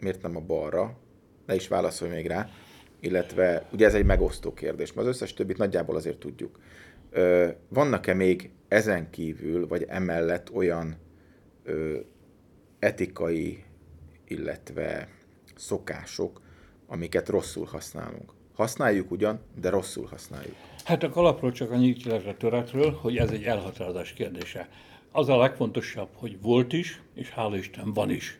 miért 0.00 0.22
nem 0.22 0.36
a 0.36 0.40
balra, 0.40 0.98
ne 1.46 1.54
is 1.54 1.68
válaszolj 1.68 2.10
még 2.10 2.26
rá, 2.26 2.48
illetve 3.00 3.68
ugye 3.72 3.86
ez 3.86 3.94
egy 3.94 4.04
megosztó 4.04 4.52
kérdés, 4.52 4.92
mert 4.92 5.08
az 5.08 5.14
összes 5.14 5.34
többit 5.34 5.58
nagyjából 5.58 5.96
azért 5.96 6.18
tudjuk. 6.18 6.58
Vannak-e 7.68 8.14
még 8.14 8.50
ezen 8.68 9.10
kívül, 9.10 9.66
vagy 9.66 9.84
emellett 9.88 10.52
olyan 10.52 10.96
ö, 11.64 11.98
etikai, 12.78 13.64
illetve 14.28 15.08
szokások, 15.54 16.40
amiket 16.86 17.28
rosszul 17.28 17.64
használunk? 17.64 18.32
Használjuk 18.54 19.10
ugyan, 19.10 19.40
de 19.60 19.70
rosszul 19.70 20.06
használjuk. 20.06 20.54
Hát 20.84 21.02
a 21.02 21.10
kalapról 21.10 21.52
csak 21.52 21.70
annyit 21.70 22.06
a 22.06 22.36
töretről, 22.38 22.90
hogy 22.90 23.16
ez 23.16 23.30
egy 23.30 23.42
elhatározás 23.42 24.12
kérdése. 24.12 24.68
Az 25.12 25.28
a 25.28 25.36
legfontosabb, 25.36 26.08
hogy 26.12 26.40
volt 26.40 26.72
is, 26.72 27.02
és 27.14 27.30
hála 27.30 27.56
Isten 27.56 27.92
van 27.92 28.10
is 28.10 28.38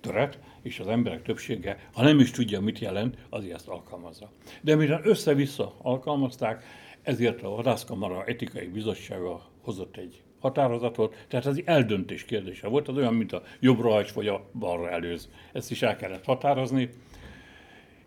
töret, 0.00 0.38
és 0.62 0.78
az 0.78 0.86
emberek 0.86 1.22
többsége, 1.22 1.88
ha 1.92 2.02
nem 2.02 2.18
is 2.18 2.30
tudja, 2.30 2.60
mit 2.60 2.78
jelent, 2.78 3.16
azért 3.28 3.54
ezt 3.54 3.68
alkalmazza. 3.68 4.30
De 4.60 4.74
mivel 4.74 5.00
össze-vissza 5.04 5.74
alkalmazták, 5.82 6.64
ezért 7.02 7.42
a 7.42 7.48
Vadászkamara 7.48 8.24
etikai 8.24 8.66
bizottsága 8.66 9.42
hozott 9.60 9.96
egy 9.96 10.22
határozatot, 10.40 11.24
tehát 11.28 11.46
ez 11.46 11.60
eldöntés 11.64 12.24
kérdése 12.24 12.68
volt, 12.68 12.88
az 12.88 12.96
olyan, 12.96 13.14
mint 13.14 13.32
a 13.32 13.42
jobbra 13.60 13.90
hagy, 13.90 14.10
vagy 14.14 14.28
a 14.28 14.44
balra 14.58 14.90
előz. 14.90 15.28
Ezt 15.52 15.70
is 15.70 15.82
el 15.82 15.96
kellett 15.96 16.24
határozni. 16.24 16.90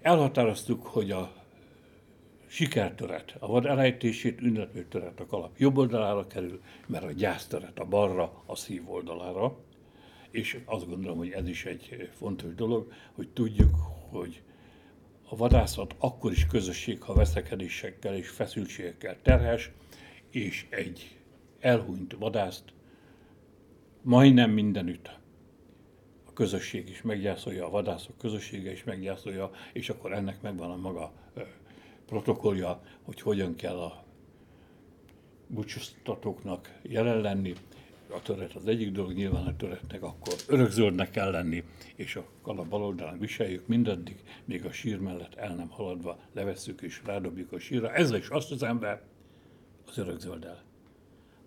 Elhatároztuk, 0.01 0.85
hogy 0.85 1.11
a 1.11 1.31
sikertöret, 2.47 3.35
a 3.39 3.47
vad 3.47 3.65
elejtését 3.65 4.41
ünneplő 4.41 4.85
töret 4.89 5.19
a 5.19 5.25
kalap 5.25 5.57
jobb 5.57 5.77
oldalára 5.77 6.27
kerül, 6.27 6.61
mert 6.87 7.03
a 7.03 7.11
gyásztöret 7.11 7.79
a 7.79 7.85
balra, 7.85 8.43
a 8.45 8.55
szív 8.55 8.91
oldalára 8.91 9.57
és 10.31 10.59
azt 10.65 10.87
gondolom, 10.87 11.17
hogy 11.17 11.31
ez 11.31 11.47
is 11.47 11.65
egy 11.65 12.09
fontos 12.13 12.55
dolog, 12.55 12.91
hogy 13.13 13.29
tudjuk, 13.29 13.75
hogy 14.09 14.41
a 15.29 15.35
vadászat 15.35 15.95
akkor 15.97 16.31
is 16.31 16.45
közösség, 16.45 17.01
ha 17.01 17.13
veszekedésekkel 17.13 18.15
és 18.15 18.29
feszültségekkel 18.29 19.17
terhes, 19.21 19.71
és 20.29 20.65
egy 20.69 21.17
elhunyt 21.59 22.15
vadászt 22.19 22.63
majdnem 24.01 24.51
mindenütt 24.51 25.19
a 26.27 26.33
közösség 26.33 26.89
is 26.89 27.01
meggyászolja, 27.01 27.65
a 27.65 27.69
vadászok 27.69 28.17
közössége 28.17 28.71
is 28.71 28.83
meggyászolja, 28.83 29.51
és 29.73 29.89
akkor 29.89 30.13
ennek 30.13 30.41
megvan 30.41 30.71
a 30.71 30.75
maga 30.75 31.13
protokollja, 32.05 32.81
hogy 33.01 33.21
hogyan 33.21 33.55
kell 33.55 33.79
a 33.79 34.03
búcsúztatóknak 35.47 36.79
jelen 36.81 37.21
lenni, 37.21 37.53
a 38.11 38.21
töret 38.21 38.53
az 38.53 38.67
egyik 38.67 38.91
dolog, 38.91 39.13
nyilván 39.13 39.45
a 39.45 39.55
töretnek 39.55 40.03
akkor 40.03 40.33
örökzöldnek 40.47 41.09
kell 41.09 41.31
lenni, 41.31 41.63
és 41.95 42.15
a 42.15 42.25
kalap 42.41 42.67
bal 42.67 42.83
oldalán 42.83 43.19
viseljük 43.19 43.67
mindaddig, 43.67 44.23
még 44.45 44.65
a 44.65 44.71
sír 44.71 44.99
mellett 44.99 45.35
el 45.35 45.55
nem 45.55 45.69
haladva 45.69 46.19
levesszük 46.33 46.81
és 46.81 47.01
rádobjuk 47.05 47.51
a 47.51 47.59
sírra. 47.59 47.93
Ez 47.93 48.11
is 48.11 48.27
azt 48.27 48.51
az 48.51 48.63
ember 48.63 49.01
az 49.87 49.97
örökzölddel, 49.97 50.63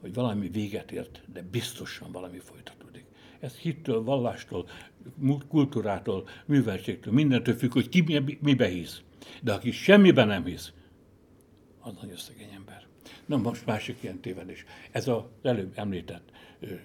hogy 0.00 0.14
valami 0.14 0.48
véget 0.48 0.92
ért, 0.92 1.22
de 1.32 1.42
biztosan 1.42 2.12
valami 2.12 2.38
folytatódik. 2.38 3.04
Ez 3.40 3.54
hittől, 3.54 4.02
vallástól, 4.02 4.68
kultúrától, 5.48 6.28
műveltségtől, 6.46 7.12
mindentől 7.12 7.54
függ, 7.54 7.72
hogy 7.72 7.88
ki 7.88 8.20
mibe 8.40 8.66
hisz. 8.66 9.02
De 9.42 9.52
aki 9.52 9.70
semmiben 9.70 10.26
nem 10.26 10.44
hisz, 10.44 10.72
az 11.80 11.92
nagyon 12.00 12.16
szegény 12.16 12.52
ember. 12.54 12.86
Na 13.26 13.36
most 13.36 13.66
másik 13.66 13.96
ilyen 14.00 14.20
tévedés. 14.20 14.64
Ez 14.90 15.08
az 15.08 15.22
előbb 15.42 15.72
említett 15.74 16.30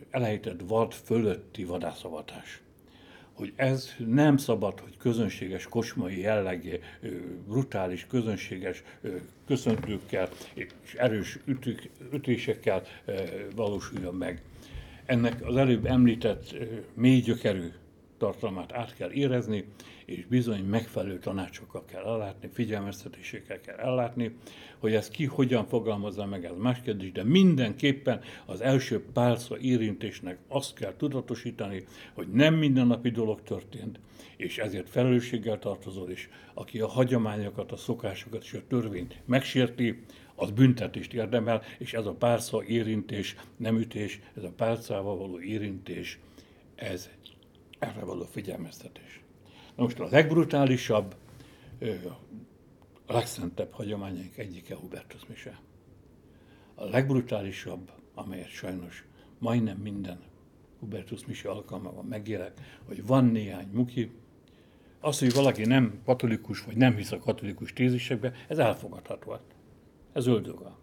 elejtett 0.09 0.61
vad 0.67 0.93
fölötti 0.93 1.63
vadászavatás. 1.63 2.61
Hogy 3.33 3.53
ez 3.55 3.95
nem 3.97 4.37
szabad, 4.37 4.79
hogy 4.79 4.97
közönséges 4.97 5.65
kosmai 5.65 6.19
jellegé, 6.19 6.79
brutális, 7.47 8.05
közönséges 8.09 8.83
köszöntőkkel 9.47 10.29
és 10.53 10.93
erős 10.97 11.39
ütük, 11.45 11.89
ütésekkel 12.13 12.83
valósuljon 13.55 14.15
meg. 14.15 14.41
Ennek 15.05 15.45
az 15.45 15.55
előbb 15.55 15.85
említett 15.85 16.55
mély 16.93 17.19
gyökerű 17.19 17.67
tartalmát 18.19 18.73
át 18.73 18.95
kell 18.95 19.11
érezni, 19.11 19.65
és 20.05 20.25
bizony 20.25 20.63
megfelelő 20.63 21.19
tanácsokkal 21.19 21.85
kell 21.85 22.03
ellátni, 22.03 22.49
figyelmeztetésekkel 22.53 23.59
kell 23.59 23.77
ellátni, 23.77 24.35
hogy 24.77 24.93
ez 24.93 25.09
ki 25.09 25.25
hogyan 25.25 25.65
fogalmazza 25.65 26.25
meg, 26.25 26.45
ez 26.45 26.57
más 26.57 26.81
kérdés, 26.81 27.11
de 27.11 27.23
mindenképpen 27.23 28.21
az 28.45 28.61
első 28.61 29.03
pálca 29.13 29.57
érintésnek 29.57 30.37
azt 30.47 30.73
kell 30.73 30.93
tudatosítani, 30.97 31.85
hogy 32.13 32.27
nem 32.27 32.53
mindennapi 32.53 33.09
dolog 33.09 33.41
történt, 33.43 33.99
és 34.37 34.57
ezért 34.57 34.89
felelősséggel 34.89 35.59
tartozol, 35.59 36.09
és 36.09 36.29
aki 36.53 36.79
a 36.79 36.87
hagyományokat, 36.87 37.71
a 37.71 37.77
szokásokat 37.77 38.43
és 38.43 38.53
a 38.53 38.67
törvényt 38.67 39.15
megsérti, 39.25 40.03
az 40.35 40.51
büntetést 40.51 41.13
érdemel, 41.13 41.61
és 41.77 41.93
ez 41.93 42.05
a 42.05 42.13
pálca 42.13 42.63
érintés, 42.63 43.35
nem 43.57 43.77
ütés, 43.77 44.19
ez 44.37 44.43
a 44.43 44.51
pálcával 44.55 45.17
való 45.17 45.39
érintés, 45.39 46.19
ez 46.75 47.09
erre 47.79 48.03
való 48.03 48.23
figyelmeztetés. 48.23 49.23
Na 49.75 49.83
most 49.83 49.99
a 49.99 50.07
legbrutálisabb, 50.09 51.15
a 53.05 53.13
legszentebb 53.13 53.71
hagyományaink 53.71 54.37
egyike 54.37 54.75
Hubertus 54.75 55.25
Mise. 55.27 55.59
A 56.75 56.85
legbrutálisabb, 56.85 57.91
amelyet 58.13 58.49
sajnos 58.49 59.05
majdnem 59.39 59.77
minden 59.77 60.19
Hubertus 60.79 61.25
Mise 61.25 61.49
alkalmával 61.49 62.03
megélek, 62.03 62.79
hogy 62.85 63.05
van 63.05 63.25
néhány 63.25 63.69
muki, 63.71 64.11
az, 64.99 65.19
hogy 65.19 65.33
valaki 65.33 65.65
nem 65.65 66.01
katolikus, 66.05 66.63
vagy 66.63 66.77
nem 66.77 66.95
hisz 66.95 67.11
a 67.11 67.17
katolikus 67.17 67.73
tézisekbe, 67.73 68.33
ez 68.47 68.57
elfogadható. 68.57 69.37
Ez 70.13 70.27
öldöga. 70.27 70.79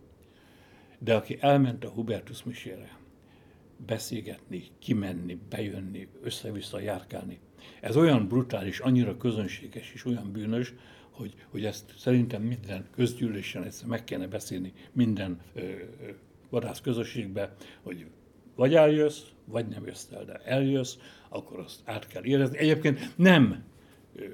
De 0.99 1.15
aki 1.15 1.39
elment 1.41 1.85
a 1.85 1.89
Hubertus 1.89 2.45
Misére, 2.45 2.97
beszélgetni, 3.87 4.63
kimenni, 4.79 5.39
bejönni, 5.49 6.09
össze-vissza 6.23 6.81
járkálni, 6.81 7.39
ez 7.81 7.97
olyan 7.97 8.29
brutális, 8.29 8.79
annyira 8.79 9.17
közönséges 9.17 9.93
és 9.95 10.05
olyan 10.05 10.33
bűnös, 10.33 10.75
hogy, 11.11 11.35
hogy 11.51 11.65
ezt 11.65 11.95
szerintem 11.99 12.43
minden 12.43 12.87
közgyűlésen 12.95 13.63
ezt 13.63 13.87
meg 13.87 14.05
kéne 14.05 14.27
beszélni 14.27 14.73
minden 14.93 15.41
ö, 15.55 15.61
ö, 15.61 15.75
vadász 16.51 16.81
közösségbe, 16.81 17.57
hogy 17.83 18.07
vagy 18.55 18.75
eljössz, 18.75 19.23
vagy 19.45 19.69
nem 19.69 19.87
jössz 19.87 20.13
el, 20.13 20.25
de 20.25 20.35
eljössz, 20.35 20.97
akkor 21.29 21.59
azt 21.59 21.81
át 21.85 22.07
kell 22.07 22.25
érezni. 22.25 22.59
Egyébként 22.59 23.17
nem 23.17 23.65
ö, 24.15 24.27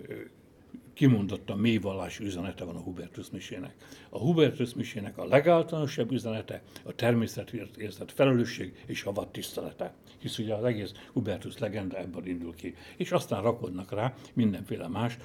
kimondottan 0.92 1.58
mélyvallási 1.58 2.24
üzenete 2.24 2.64
van 2.64 2.76
a 2.76 2.80
Hubertus 2.80 3.30
Misének. 3.30 3.74
A 4.10 4.18
Hubertus 4.18 4.74
Misének 4.74 5.18
a 5.18 5.24
legáltalánosabb 5.24 6.12
üzenete 6.12 6.62
a 6.82 6.94
természetért 6.94 7.76
érzett 7.76 8.12
felelősség 8.12 8.82
és 8.86 9.04
a 9.04 9.12
vad 9.12 9.28
tisztelete. 9.28 9.94
Hisz 10.18 10.38
ugye 10.38 10.54
az 10.54 10.64
egész 10.64 10.92
Hubertus 11.12 11.58
legenda 11.58 11.98
ebből 11.98 12.26
indul 12.26 12.54
ki. 12.54 12.74
És 12.96 13.12
aztán 13.12 13.42
rakodnak 13.42 13.92
rá 13.92 14.14
mindenféle 14.34 14.88
más, 14.88 15.16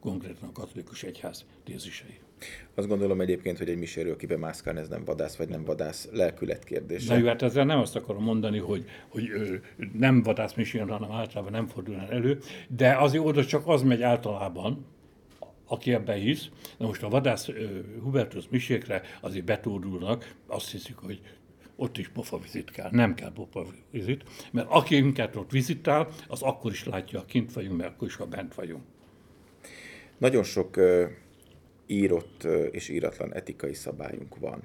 konkrétan 0.00 0.48
a 0.48 0.52
katolikus 0.52 1.02
egyház 1.02 1.46
tézisei. 1.64 2.20
Azt 2.74 2.88
gondolom 2.88 3.20
egyébként, 3.20 3.58
hogy 3.58 3.68
egy 3.68 3.78
miséről 3.78 4.16
kibemászkálni, 4.16 4.80
ez 4.80 4.88
nem 4.88 5.04
vadász 5.04 5.36
vagy 5.36 5.48
nem 5.48 5.64
vadász 5.64 6.08
lelkület 6.12 6.64
kérdése. 6.64 7.12
Na 7.12 7.20
jó, 7.20 7.26
hát 7.26 7.42
ezzel 7.42 7.64
nem 7.64 7.78
azt 7.78 7.96
akarom 7.96 8.22
mondani, 8.22 8.58
hogy, 8.58 8.84
hogy 9.08 9.30
ö, 9.30 9.54
nem 9.92 10.22
vadász 10.22 10.54
misén, 10.54 10.88
hanem 10.88 11.10
általában 11.10 11.52
nem 11.52 11.66
fordul 11.66 11.96
elő, 12.10 12.38
de 12.68 12.96
azért 12.96 13.24
oda 13.24 13.44
csak 13.44 13.66
az 13.66 13.82
megy 13.82 14.02
általában, 14.02 14.86
aki 15.72 15.92
ebben 15.92 16.18
hisz. 16.18 16.48
Na 16.78 16.86
most 16.86 17.02
a 17.02 17.08
vadász 17.08 17.48
Hubertus 18.02 18.44
Misékre 18.50 19.02
azért 19.20 19.44
betódulnak, 19.44 20.34
azt 20.46 20.70
hiszik, 20.70 20.96
hogy 20.96 21.20
ott 21.76 21.98
is 21.98 22.10
vizit 22.42 22.70
kell. 22.70 22.88
Nem 22.90 23.14
kell 23.14 23.32
vizit, 23.90 24.22
mert 24.52 24.66
aki 24.70 25.00
minket 25.00 25.36
ott 25.36 25.50
vizitál, 25.50 26.08
az 26.28 26.42
akkor 26.42 26.70
is 26.70 26.84
látja, 26.84 27.18
ha 27.18 27.24
kint 27.24 27.52
vagyunk, 27.52 27.76
mert 27.76 27.90
akkor 27.90 28.08
is, 28.08 28.14
ha 28.14 28.26
bent 28.26 28.54
vagyunk. 28.54 28.82
Nagyon 30.18 30.42
sok 30.42 30.76
uh, 30.76 31.04
írott 31.86 32.44
és 32.70 32.88
íratlan 32.88 33.34
etikai 33.34 33.74
szabályunk 33.74 34.38
van, 34.38 34.62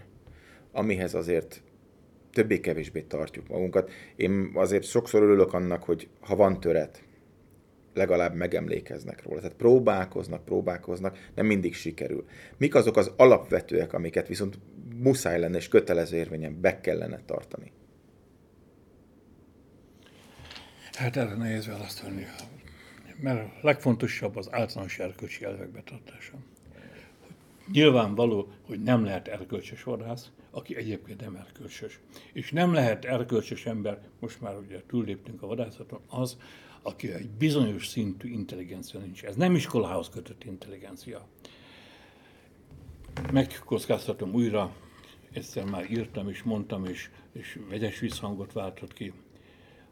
amihez 0.71 1.13
azért 1.13 1.61
többé-kevésbé 2.31 3.01
tartjuk 3.01 3.47
magunkat. 3.47 3.91
Én 4.15 4.51
azért 4.53 4.83
sokszor 4.83 5.23
örülök 5.23 5.53
annak, 5.53 5.83
hogy 5.83 6.07
ha 6.19 6.35
van 6.35 6.59
töret, 6.59 7.03
legalább 7.97 8.33
megemlékeznek 8.33 9.23
róla. 9.23 9.39
Tehát 9.39 9.55
próbálkoznak, 9.55 10.45
próbálkoznak, 10.45 11.17
nem 11.35 11.45
mindig 11.45 11.75
sikerül. 11.75 12.25
Mik 12.57 12.75
azok 12.75 12.97
az 12.97 13.11
alapvetőek, 13.17 13.93
amiket 13.93 14.27
viszont 14.27 14.59
muszáj 14.95 15.39
lenne 15.39 15.57
és 15.57 15.67
kötelező 15.67 16.17
érvényen 16.17 16.61
be 16.61 16.79
kellene 16.79 17.21
tartani? 17.25 17.71
Hát 20.91 21.15
erre 21.15 21.35
nehéz 21.35 21.67
választani. 21.67 22.27
Mert 23.21 23.39
a 23.39 23.51
legfontosabb 23.61 24.35
az 24.35 24.47
általános 24.51 24.99
erkölcsi 24.99 25.43
elvek 25.43 25.69
betartása. 25.69 26.33
Nyilvánvaló, 27.71 28.51
hogy 28.61 28.83
nem 28.83 29.03
lehet 29.03 29.27
erkölcsös 29.27 29.83
vadász, 29.83 30.31
aki 30.51 30.75
egyébként 30.75 31.21
nem 31.21 31.35
erkölcsös. 31.35 31.99
És 32.33 32.51
nem 32.51 32.73
lehet 32.73 33.05
erkölcsös 33.05 33.65
ember, 33.65 33.99
most 34.19 34.41
már 34.41 34.57
ugye 34.57 34.81
túlléptünk 34.87 35.41
a 35.41 35.47
vadászaton, 35.47 36.01
az, 36.07 36.37
aki 36.81 37.11
egy 37.11 37.29
bizonyos 37.29 37.87
szintű 37.87 38.29
intelligencia 38.29 38.99
nincs. 38.99 39.23
Ez 39.23 39.35
nem 39.35 39.55
iskolához 39.55 40.09
kötött 40.09 40.43
intelligencia. 40.43 41.27
Megkockáztatom 43.31 44.33
újra, 44.33 44.75
egyszer 45.31 45.65
már 45.65 45.91
írtam 45.91 46.29
és 46.29 46.43
mondtam, 46.43 46.85
és, 46.85 47.09
és 47.31 47.59
vegyes 47.69 47.99
visszhangot 47.99 48.53
váltott 48.53 48.93
ki, 48.93 49.13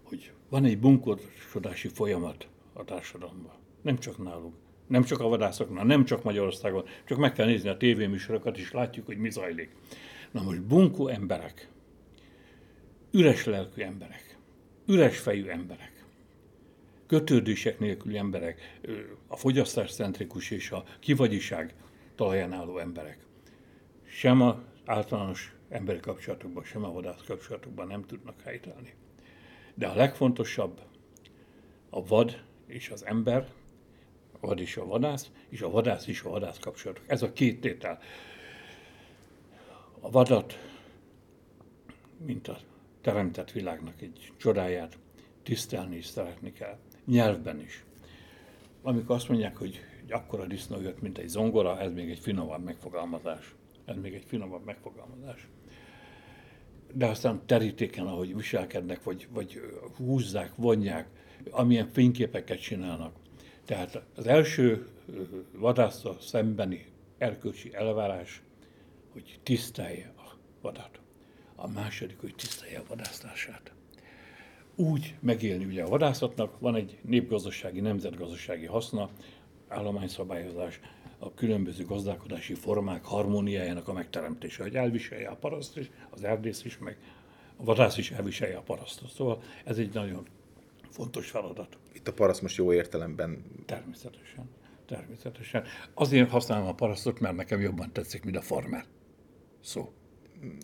hogy 0.03 0.31
van 0.49 0.65
egy 0.65 0.79
bunkosodási 0.79 1.87
folyamat 1.87 2.47
a 2.73 2.83
társadalomban. 2.83 3.53
Nem 3.81 3.97
csak 3.97 4.23
nálunk, 4.23 4.55
nem 4.87 5.03
csak 5.03 5.19
a 5.19 5.27
vadászoknál, 5.27 5.85
nem 5.85 6.05
csak 6.05 6.23
Magyarországon, 6.23 6.85
csak 7.05 7.17
meg 7.17 7.33
kell 7.33 7.45
nézni 7.45 7.69
a 7.69 7.77
tévéműsorokat, 7.77 8.57
és 8.57 8.71
látjuk, 8.71 9.05
hogy 9.05 9.17
mi 9.17 9.29
zajlik. 9.29 9.75
Na 10.31 10.41
most 10.41 10.61
bunkó 10.61 11.07
emberek, 11.07 11.69
üres 13.11 13.45
lelkű 13.45 13.81
emberek, 13.81 14.37
üres 14.87 15.19
fejű 15.19 15.47
emberek, 15.47 15.94
kötődések 17.07 17.79
nélküli 17.79 18.17
emberek, 18.17 18.79
a 19.27 19.35
fogyasztáscentrikus 19.35 20.51
és 20.51 20.71
a 20.71 20.83
kivagyiság 20.99 21.73
talaján 22.15 22.53
álló 22.53 22.77
emberek. 22.77 23.17
Sem 24.07 24.41
az 24.41 24.55
általános 24.85 25.55
emberi 25.69 25.99
kapcsolatokban, 25.99 26.63
sem 26.63 26.83
a 26.83 26.91
vadász 26.91 27.23
kapcsolatokban 27.27 27.87
nem 27.87 28.05
tudnak 28.05 28.41
helytállni. 28.41 28.93
De 29.73 29.87
a 29.87 29.95
legfontosabb 29.95 30.81
a 31.89 32.05
vad 32.05 32.41
és 32.67 32.89
az 32.89 33.05
ember, 33.05 33.47
a 34.31 34.47
vad 34.47 34.59
és 34.59 34.77
a 34.77 34.85
vadász, 34.85 35.31
és 35.49 35.61
a 35.61 35.69
vadász 35.69 36.07
és 36.07 36.21
a 36.21 36.29
vadász 36.29 36.59
kapcsolatok. 36.59 37.03
Ez 37.07 37.21
a 37.21 37.33
két 37.33 37.61
tétel. 37.61 37.99
A 39.99 40.09
vadat, 40.09 40.59
mint 42.25 42.47
a 42.47 42.57
teremtett 43.01 43.51
világnak 43.51 44.01
egy 44.01 44.31
csodáját, 44.37 44.97
tisztelni 45.43 45.95
is 45.95 46.05
szeretni 46.05 46.51
kell 46.51 46.77
nyelvben 47.05 47.59
is. 47.59 47.83
Amikor 48.81 49.15
azt 49.15 49.29
mondják, 49.29 49.57
hogy 49.57 49.79
egy 50.03 50.11
akkora 50.11 50.45
disznó 50.45 50.81
jött, 50.81 51.01
mint 51.01 51.17
egy 51.17 51.27
zongora, 51.27 51.79
ez 51.79 51.91
még 51.91 52.09
egy 52.09 52.19
finomabb 52.19 52.63
megfogalmazás. 52.63 53.55
Ez 53.85 53.95
még 54.01 54.13
egy 54.13 54.23
finomabb 54.27 54.65
megfogalmazás. 54.65 55.47
De 56.93 57.05
aztán 57.05 57.41
terítéken, 57.45 58.05
ahogy 58.05 58.35
viselkednek, 58.35 59.03
vagy, 59.03 59.27
vagy 59.31 59.61
húzzák, 59.97 60.55
vonják, 60.55 61.07
amilyen 61.49 61.87
fényképeket 61.87 62.61
csinálnak. 62.61 63.15
Tehát 63.65 64.01
az 64.15 64.27
első 64.27 64.87
vadászta 65.51 66.17
szembeni 66.19 66.85
erkölcsi 67.17 67.73
elvárás, 67.73 68.41
hogy 69.11 69.39
tisztelje 69.43 70.13
a 70.17 70.37
vadat. 70.61 70.99
A 71.55 71.67
második, 71.67 72.19
hogy 72.19 72.35
tisztelje 72.35 72.79
a 72.79 72.85
vadásztását 72.87 73.74
úgy 74.75 75.15
megélni 75.19 75.65
ugye 75.65 75.83
a 75.83 75.89
vadászatnak, 75.89 76.59
van 76.59 76.75
egy 76.75 76.97
népgazdasági, 77.01 77.79
nemzetgazdasági 77.79 78.65
haszna, 78.65 79.09
állományszabályozás, 79.67 80.79
a 81.19 81.33
különböző 81.33 81.85
gazdálkodási 81.85 82.53
formák 82.53 83.05
harmóniájának 83.05 83.87
a 83.87 83.93
megteremtése, 83.93 84.63
hogy 84.63 84.75
elviselje 84.75 85.27
a 85.27 85.35
paraszt 85.35 85.77
is, 85.77 85.91
az 86.09 86.23
erdész 86.23 86.63
is, 86.63 86.77
meg 86.77 86.97
a 87.57 87.63
vadász 87.63 87.97
is 87.97 88.11
elviselje 88.11 88.57
a 88.57 88.61
parasztot. 88.61 89.09
Szóval 89.09 89.41
ez 89.63 89.77
egy 89.77 89.93
nagyon 89.93 90.27
fontos 90.89 91.29
feladat. 91.29 91.77
Itt 91.93 92.07
a 92.07 92.13
paraszt 92.13 92.41
most 92.41 92.57
jó 92.57 92.73
értelemben. 92.73 93.43
Természetesen. 93.65 94.49
Természetesen. 94.85 95.63
Azért 95.93 96.29
használom 96.29 96.67
a 96.67 96.73
parasztot, 96.73 97.19
mert 97.19 97.35
nekem 97.35 97.61
jobban 97.61 97.91
tetszik, 97.91 98.23
mint 98.23 98.37
a 98.37 98.41
farmer. 98.41 98.85
Szó 99.61 99.93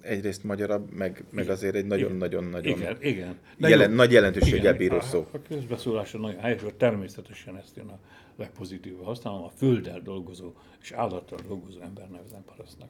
egyrészt 0.02 0.44
magyarabb, 0.44 0.92
meg, 0.92 1.24
meg 1.32 1.50
azért 1.50 1.76
egy 1.76 1.86
nagyon-nagyon-nagyon 1.86 2.78
igen, 2.78 2.98
igen. 3.02 3.38
Jelen, 3.58 3.92
nagy 3.92 4.12
jelentőséggel 4.12 4.74
bíró 4.74 4.98
a, 4.98 5.02
szó. 5.02 5.28
A 5.32 5.42
közbeszólása 5.42 6.18
nagyon 6.18 6.40
helyes, 6.40 6.62
hogy 6.62 6.74
természetesen 6.74 7.58
ezt 7.58 7.78
én 7.78 7.88
a 7.88 8.00
legpozitívabb 8.36 9.06
használom, 9.06 9.44
a 9.44 9.52
földdel 9.58 10.02
dolgozó 10.02 10.54
és 10.82 10.92
állattal 10.92 11.40
dolgozó 11.48 11.80
ember 11.82 12.10
nevezem 12.10 12.44
parasztnak. 12.46 12.90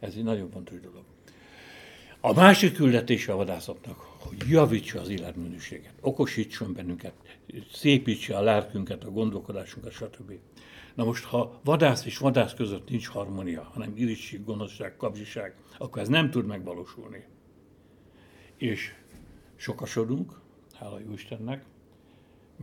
Ez 0.00 0.14
egy 0.16 0.24
nagyon 0.24 0.50
fontos 0.50 0.80
dolog. 0.80 1.04
A 2.20 2.32
másik 2.32 2.74
küldetése 2.74 3.32
a 3.32 3.36
vadászatnak, 3.36 3.96
hogy 3.96 4.36
javítsa 4.48 5.00
az 5.00 5.08
életminőséget, 5.08 5.92
okosítson 6.00 6.72
bennünket, 6.72 7.12
szépítse 7.72 8.36
a 8.36 8.42
lelkünket, 8.42 9.04
a 9.04 9.10
gondolkodásunkat, 9.10 9.92
stb. 9.92 10.32
Na 10.94 11.04
most, 11.04 11.24
ha 11.24 11.60
vadász 11.64 12.04
és 12.04 12.18
vadász 12.18 12.54
között 12.54 12.88
nincs 12.88 13.08
harmónia, 13.08 13.62
hanem 13.62 13.92
irigység, 13.96 14.44
gonoszság, 14.44 14.96
kapzsiság, 14.96 15.56
akkor 15.78 16.02
ez 16.02 16.08
nem 16.08 16.30
tud 16.30 16.46
megvalósulni. 16.46 17.24
És 18.56 18.94
sokasodunk, 19.56 20.40
hála 20.74 20.98
jó 20.98 21.12
Istennek, 21.12 21.64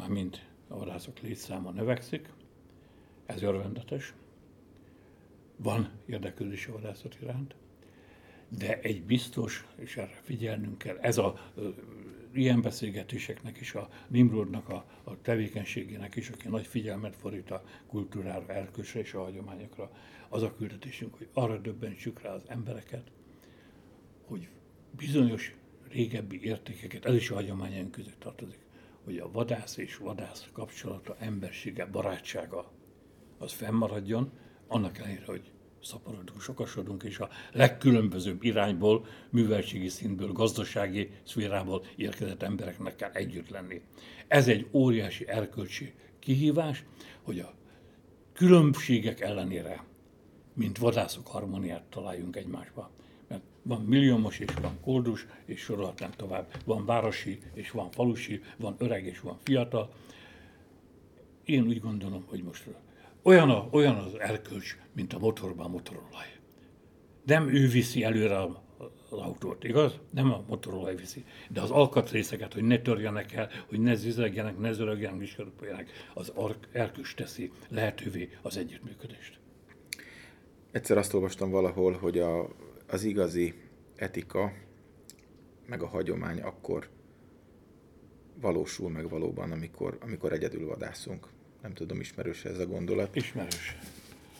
mint 0.07 0.47
a 0.67 0.77
vadászok 0.77 1.19
létszáma 1.19 1.71
növekszik, 1.71 2.29
ez 3.25 3.41
örvendetes, 3.41 4.13
van 5.55 5.89
érdeklődés 6.05 6.67
a 6.67 6.71
vadászat 6.71 7.17
iránt, 7.21 7.55
de 8.47 8.79
egy 8.79 9.03
biztos, 9.03 9.67
és 9.75 9.97
erre 9.97 10.19
figyelnünk 10.23 10.77
kell, 10.77 10.97
ez 10.97 11.17
a 11.17 11.39
ilyen 12.33 12.61
beszélgetéseknek 12.61 13.59
is, 13.59 13.73
a 13.73 13.89
Nimrodnak 14.07 14.69
a, 14.69 14.85
a 15.03 15.21
tevékenységének 15.21 16.15
is, 16.15 16.29
aki 16.29 16.47
nagy 16.47 16.67
figyelmet 16.67 17.15
fordít 17.15 17.51
a 17.51 17.63
kultúrára, 17.87 18.53
erkölcsre 18.53 18.99
és 18.99 19.13
a 19.13 19.23
hagyományokra, 19.23 19.91
az 20.29 20.43
a 20.43 20.55
küldetésünk, 20.55 21.15
hogy 21.17 21.27
arra 21.33 21.57
döbbentsük 21.57 22.21
rá 22.21 22.33
az 22.33 22.43
embereket, 22.47 23.11
hogy 24.25 24.47
bizonyos 24.97 25.55
régebbi 25.89 26.43
értékeket, 26.43 27.05
ez 27.05 27.13
is 27.13 27.29
a 27.29 27.33
hagyományaink 27.33 27.91
között 27.91 28.19
tartozik, 28.19 28.59
hogy 29.03 29.17
a 29.17 29.31
vadász 29.31 29.77
és 29.77 29.97
vadász 29.97 30.49
kapcsolata, 30.51 31.15
embersége, 31.19 31.85
barátsága 31.85 32.71
az 33.37 33.53
fennmaradjon, 33.53 34.31
annak 34.67 34.97
ellenére, 34.97 35.25
hogy 35.25 35.51
szaporodunk, 35.83 36.41
sokasodunk, 36.41 37.03
és 37.03 37.19
a 37.19 37.29
legkülönbözőbb 37.51 38.43
irányból, 38.43 39.05
műveltségi 39.29 39.87
szintből, 39.87 40.31
gazdasági 40.31 41.09
szférából 41.23 41.85
érkezett 41.95 42.43
embereknek 42.43 42.95
kell 42.95 43.11
együtt 43.11 43.49
lenni. 43.49 43.81
Ez 44.27 44.47
egy 44.47 44.67
óriási 44.71 45.27
erkölcsi 45.27 45.93
kihívás, 46.19 46.83
hogy 47.21 47.39
a 47.39 47.53
különbségek 48.33 49.19
ellenére, 49.19 49.83
mint 50.53 50.77
vadászok 50.77 51.27
harmóniát 51.27 51.83
találjunk 51.83 52.35
egymásba. 52.35 52.91
Mert 53.27 53.43
van 53.63 53.81
milliómos 53.81 54.39
és 54.39 54.53
van 54.61 54.79
koldus, 54.81 55.27
és 55.45 55.59
sorolhatnám 55.59 56.11
tovább. 56.11 56.51
Van 56.65 56.85
városi 56.85 57.39
és 57.53 57.71
van 57.71 57.91
falusi, 57.91 58.41
van 58.57 58.75
öreg 58.77 59.05
és 59.05 59.19
van 59.19 59.37
fiatal. 59.43 59.93
Én 61.43 61.67
úgy 61.67 61.79
gondolom, 61.79 62.23
hogy 62.27 62.43
most 62.43 62.65
olyan, 63.23 63.49
a, 63.49 63.67
olyan 63.71 63.95
az 63.95 64.19
erkölcs, 64.19 64.77
mint 64.93 65.13
a 65.13 65.19
motorban 65.19 65.65
a 65.65 65.69
motorolaj. 65.69 66.25
Nem 67.25 67.49
ő 67.49 67.67
viszi 67.67 68.03
előre 68.03 68.37
a, 68.37 68.63
az 69.09 69.17
autót, 69.17 69.63
igaz? 69.63 69.99
Nem 70.11 70.31
a 70.31 70.43
motorolaj 70.47 70.95
viszi. 70.95 71.25
De 71.49 71.61
az 71.61 71.71
alkatrészeket, 71.71 72.53
hogy 72.53 72.63
ne 72.63 72.81
törjenek 72.81 73.33
el, 73.33 73.49
hogy 73.67 73.79
ne 73.79 73.95
zizegjenek, 73.95 74.57
ne 74.57 74.71
zörögjenek, 74.71 75.19
viselőpoljanak, 75.19 75.87
az 76.13 76.33
erkölcs 76.71 77.15
teszi 77.15 77.51
lehetővé 77.69 78.29
az 78.41 78.57
együttműködést. 78.57 79.39
Egyszer 80.71 80.97
azt 80.97 81.13
olvastam 81.13 81.49
valahol, 81.49 81.93
hogy 81.93 82.19
a, 82.19 82.47
az 82.87 83.03
igazi 83.03 83.53
etika, 83.95 84.51
meg 85.65 85.81
a 85.81 85.87
hagyomány 85.87 86.41
akkor 86.41 86.89
valósul 88.41 88.89
meg 88.89 89.09
valóban, 89.09 89.51
amikor, 89.51 89.97
amikor 90.01 90.33
egyedül 90.33 90.67
vadászunk. 90.67 91.27
Nem 91.61 91.73
tudom, 91.73 91.99
ismerős 91.99 92.45
ez 92.45 92.59
a 92.59 92.65
gondolat. 92.65 93.15
Ismerős. 93.15 93.77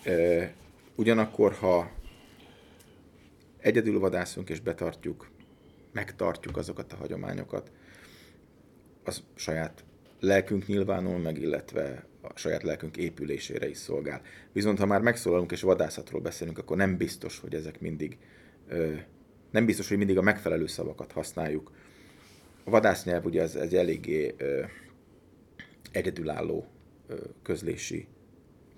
E, 0.04 0.54
ugyanakkor, 0.96 1.54
ha 1.54 1.92
egyedül 3.58 4.00
vadászunk 4.00 4.50
és 4.50 4.60
betartjuk, 4.60 5.30
megtartjuk 5.92 6.58
azokat 6.58 6.94
a 6.94 6.96
hagyományokat, 6.96 7.72
az 9.04 9.24
saját 9.36 9.84
lelkünk 10.20 10.68
nyilvánul 10.68 11.18
meg, 11.18 11.38
illetve 11.38 12.06
a 12.22 12.38
saját 12.38 12.64
lelkünk 12.64 12.98
épülésére 12.98 13.70
is 13.70 13.78
szolgál. 13.78 14.22
Viszont 14.52 14.80
ha 14.80 14.86
már 14.86 15.02
megszólalunk 15.02 15.52
és 15.52 15.62
vadászatról 15.62 16.22
beszélünk, 16.22 16.58
akkor 16.58 16.78
nem 16.78 16.98
biztos, 16.98 17.40
hogy 17.40 17.54
ezek 17.54 17.80
mindig, 17.80 18.18
nem 19.52 19.66
biztos, 19.66 19.88
hogy 19.88 19.98
mindig 19.98 20.18
a 20.18 20.22
megfelelő 20.22 20.68
szavakat 20.68 21.12
használjuk. 21.12 21.72
A 22.64 22.70
vadásznyelv 22.70 23.26
ugye 23.26 23.42
ez 23.42 23.56
egy 23.56 23.76
eléggé 23.76 24.36
egyedülálló 25.92 26.68
közlési 27.44 28.08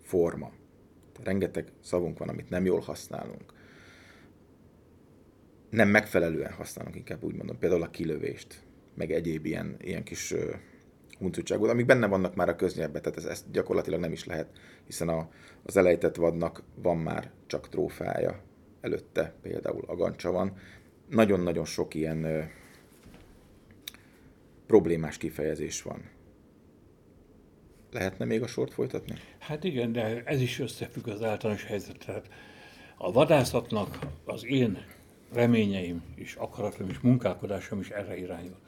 forma. 0.02 0.52
Rengeteg 1.24 1.72
szavunk 1.82 2.18
van, 2.18 2.30
amit 2.30 2.50
nem 2.50 2.66
jól 2.66 2.80
használunk. 2.80 3.54
Nem 5.70 5.90
megfelelően 5.90 6.52
használunk, 6.52 6.96
inkább 6.96 7.24
úgy 7.24 7.36
mondom, 7.36 7.58
például 7.58 7.82
a 7.82 7.90
kilövést, 7.90 8.64
meg 8.96 9.12
egyéb 9.12 9.46
ilyen, 9.46 9.76
ilyen 9.80 10.04
kis 10.04 10.34
huncutságot, 11.20 11.70
amik 11.70 11.86
benne 11.86 12.08
vannak 12.08 12.36
már 12.36 12.50
a 12.50 12.56
köznyelvben, 12.56 13.02
tehát 13.02 13.18
ez, 13.18 13.26
ez 13.26 13.46
gyakorlatilag 13.52 14.00
nem 14.00 14.12
is 14.12 14.26
lehet, 14.26 14.48
hiszen 14.86 15.10
a, 15.10 15.30
az 15.64 15.78
elejtett 15.78 16.16
vadnak 16.16 16.64
van 16.76 16.98
már 16.98 17.32
csak 17.46 17.70
trófája, 17.70 18.44
előtte 18.82 19.34
például 19.42 19.84
a 19.88 19.96
gancsa 19.96 20.32
van. 20.32 20.58
Nagyon-nagyon 21.10 21.66
sok 21.66 21.94
ilyen 21.94 22.24
ö, 22.24 22.42
problémás 24.66 25.18
kifejezés 25.18 25.82
van 25.82 26.10
Lehetne 27.92 28.26
még 28.26 28.42
a 28.42 28.48
sort 28.48 28.74
folytatni? 28.74 29.14
Hát 29.40 29.64
igen, 29.64 29.92
de 29.92 30.24
ez 30.26 30.42
is 30.42 30.60
összefügg 30.60 31.08
az 31.08 31.24
általános 31.24 31.64
helyzetet. 31.64 32.30
A 32.98 33.12
vadászatnak 33.12 34.00
az 34.26 34.46
én 34.46 34.86
reményeim 35.34 36.04
és 36.16 36.36
akaratom 36.36 36.90
és 36.90 37.00
munkálkodásom 37.00 37.80
is 37.80 37.90
erre 37.90 38.18
irányul. 38.18 38.60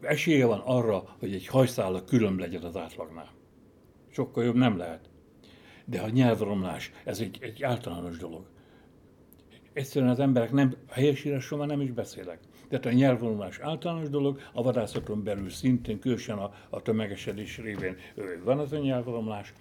Esélye 0.00 0.46
van 0.46 0.62
arra, 0.64 1.16
hogy 1.18 1.34
egy 1.34 1.46
hajszála 1.46 2.04
különb 2.04 2.38
legyen 2.38 2.62
az 2.62 2.76
átlagnál. 2.76 3.30
Sokkal 4.10 4.44
jobb 4.44 4.54
nem 4.54 4.76
lehet. 4.76 5.08
De 5.84 6.00
a 6.00 6.08
nyelvromlás, 6.08 6.92
ez 7.04 7.20
egy, 7.20 7.38
egy 7.40 7.62
általános 7.62 8.16
dolog. 8.16 8.46
Egyszerűen 9.72 10.10
az 10.10 10.20
emberek 10.20 10.52
nem, 10.52 10.74
helyesírásról 10.88 11.58
már 11.58 11.68
nem 11.68 11.80
is 11.80 11.90
beszélek. 11.90 12.38
Tehát 12.68 12.86
a 12.86 12.92
nyelvvonulás 12.92 13.58
általános 13.58 14.08
dolog, 14.08 14.40
a 14.52 14.62
vadászaton 14.62 15.22
belül 15.22 15.50
szintén, 15.50 15.98
különösen 15.98 16.38
a, 16.38 16.54
a 16.70 16.82
tömegesedés 16.82 17.58
révén 17.58 17.96
van 18.44 18.58
az 18.58 18.72
a 18.72 18.78
nyelvromlás, 18.78 19.52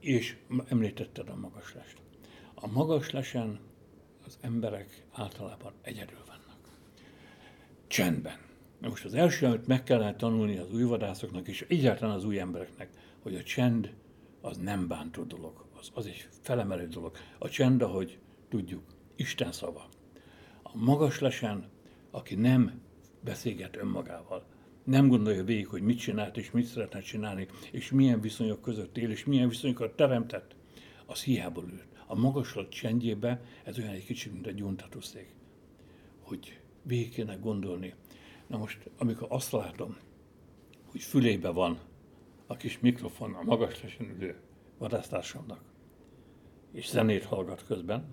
és 0.00 0.36
említetted 0.68 1.28
a 1.28 1.36
magaslást. 1.36 1.96
A 2.54 2.66
magaslesen 2.66 3.60
az 4.26 4.38
emberek 4.40 5.04
általában 5.12 5.72
egyedül 5.82 6.18
vannak. 6.26 6.58
Csendben. 7.86 8.38
Most 8.80 9.04
az 9.04 9.14
első, 9.14 9.46
amit 9.46 9.66
meg 9.66 9.82
kellene 9.82 10.16
tanulni 10.16 10.56
az 10.56 10.72
új 10.72 10.82
vadászoknak, 10.82 11.48
és 11.48 11.64
egyáltalán 11.68 12.14
az 12.14 12.24
új 12.24 12.38
embereknek, 12.38 12.90
hogy 13.22 13.34
a 13.34 13.42
csend 13.42 13.94
az 14.40 14.56
nem 14.56 14.88
bántó 14.88 15.22
dolog, 15.22 15.66
az, 15.80 15.90
az 15.94 16.06
egy 16.06 16.28
felemelő 16.40 16.88
dolog. 16.88 17.16
A 17.38 17.48
csend, 17.48 17.82
ahogy 17.82 18.18
tudjuk, 18.48 18.82
Isten 19.16 19.52
szava. 19.52 19.88
A 20.62 20.70
magaslesen 20.74 21.70
aki 22.12 22.34
nem 22.34 22.80
beszélget 23.20 23.76
önmagával, 23.76 24.46
nem 24.84 25.08
gondolja 25.08 25.44
végig, 25.44 25.66
hogy 25.66 25.82
mit 25.82 25.98
csinált 25.98 26.36
és 26.36 26.50
mit 26.50 26.64
szeretne 26.64 27.00
csinálni, 27.00 27.46
és 27.72 27.90
milyen 27.90 28.20
viszonyok 28.20 28.60
között 28.60 28.98
él, 28.98 29.10
és 29.10 29.24
milyen 29.24 29.48
viszonyokat 29.48 29.96
teremtett, 29.96 30.54
az 31.06 31.22
hiába 31.22 31.62
ült. 31.62 31.86
A 32.06 32.14
magaslat 32.14 32.68
csendjébe 32.68 33.42
ez 33.64 33.78
olyan 33.78 33.92
egy 33.92 34.04
kicsit, 34.04 34.32
mint 34.32 34.46
egy 34.46 34.54
gyóntatószék, 34.54 35.34
hogy 36.20 36.60
végig 36.82 37.10
kéne 37.10 37.34
gondolni. 37.34 37.94
Na 38.46 38.56
most, 38.56 38.90
amikor 38.98 39.26
azt 39.30 39.52
látom, 39.52 39.96
hogy 40.84 41.00
fülébe 41.00 41.48
van 41.48 41.78
a 42.46 42.56
kis 42.56 42.78
mikrofon 42.78 43.34
a 43.34 43.42
magaslasen 43.42 44.10
ülő 44.10 44.40
vadásztársamnak, 44.78 45.60
és 46.72 46.88
zenét 46.88 47.24
hallgat 47.24 47.64
közben, 47.66 48.04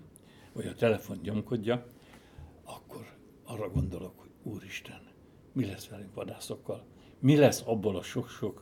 vagy 0.52 0.66
a 0.66 0.74
telefon 0.74 1.18
nyomkodja, 1.22 1.86
akkor 2.64 3.06
arra 3.50 3.70
gondolok, 3.70 4.18
hogy 4.18 4.30
Úristen, 4.42 5.00
mi 5.52 5.66
lesz 5.66 5.88
velünk 5.88 6.14
vadászokkal? 6.14 6.84
Mi 7.18 7.36
lesz 7.36 7.62
abból 7.66 7.96
a 7.96 8.02
sok-sok 8.02 8.60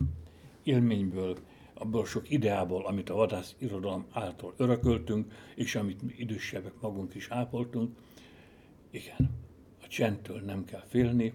élményből, 0.63 1.39
abból 1.75 2.01
a 2.01 2.05
sok 2.05 2.31
ideából, 2.31 2.87
amit 2.87 3.11
a 3.11 3.15
vadász 3.15 3.55
irodalom 3.59 4.07
által 4.11 4.55
örököltünk, 4.57 5.33
és 5.55 5.75
amit 5.75 6.03
mi 6.03 6.15
idősebbek 6.17 6.81
magunk 6.81 7.15
is 7.15 7.29
ápoltunk. 7.31 7.97
Igen, 8.91 9.31
a 9.83 9.87
csendtől 9.87 10.41
nem 10.41 10.65
kell 10.65 10.85
félni, 10.87 11.33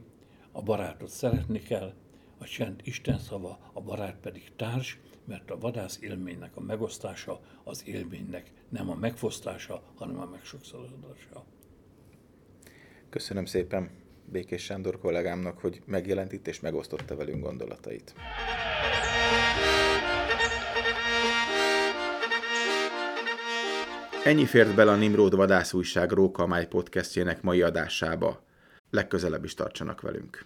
a 0.52 0.62
barátot 0.62 1.10
szeretni 1.10 1.60
kell, 1.60 1.94
a 2.38 2.44
csend 2.44 2.82
Isten 2.84 3.20
szava, 3.20 3.60
a 3.74 3.82
barát 3.82 4.18
pedig 4.20 4.52
társ, 4.56 5.00
mert 5.26 5.52
a 5.52 5.58
vadász 5.58 6.00
élménynek 6.02 6.58
a 6.58 6.62
megosztása 6.62 7.42
az 7.64 7.88
élménynek 7.88 8.52
nem 8.70 8.90
a 8.90 8.96
megfosztása, 8.96 9.84
hanem 9.96 10.20
a 10.20 10.26
megsokszorozása. 10.26 11.46
Köszönöm 13.14 13.46
szépen 13.46 13.90
Békés 14.26 14.64
Sándor 14.64 15.00
kollégámnak, 15.00 15.60
hogy 15.60 15.82
megjelent 15.86 16.32
itt 16.32 16.48
és 16.48 16.60
megosztotta 16.60 17.16
velünk 17.16 17.44
gondolatait. 17.44 18.14
Ennyi 24.24 24.46
fért 24.46 24.76
bele 24.76 24.92
a 24.92 24.96
Nimród 24.96 25.36
vadászújság 25.36 26.12
Rókamály 26.12 26.68
podcastjének 26.68 27.42
mai 27.42 27.62
adásába. 27.62 28.44
Legközelebb 28.90 29.44
is 29.44 29.54
tartsanak 29.54 30.02
velünk. 30.02 30.46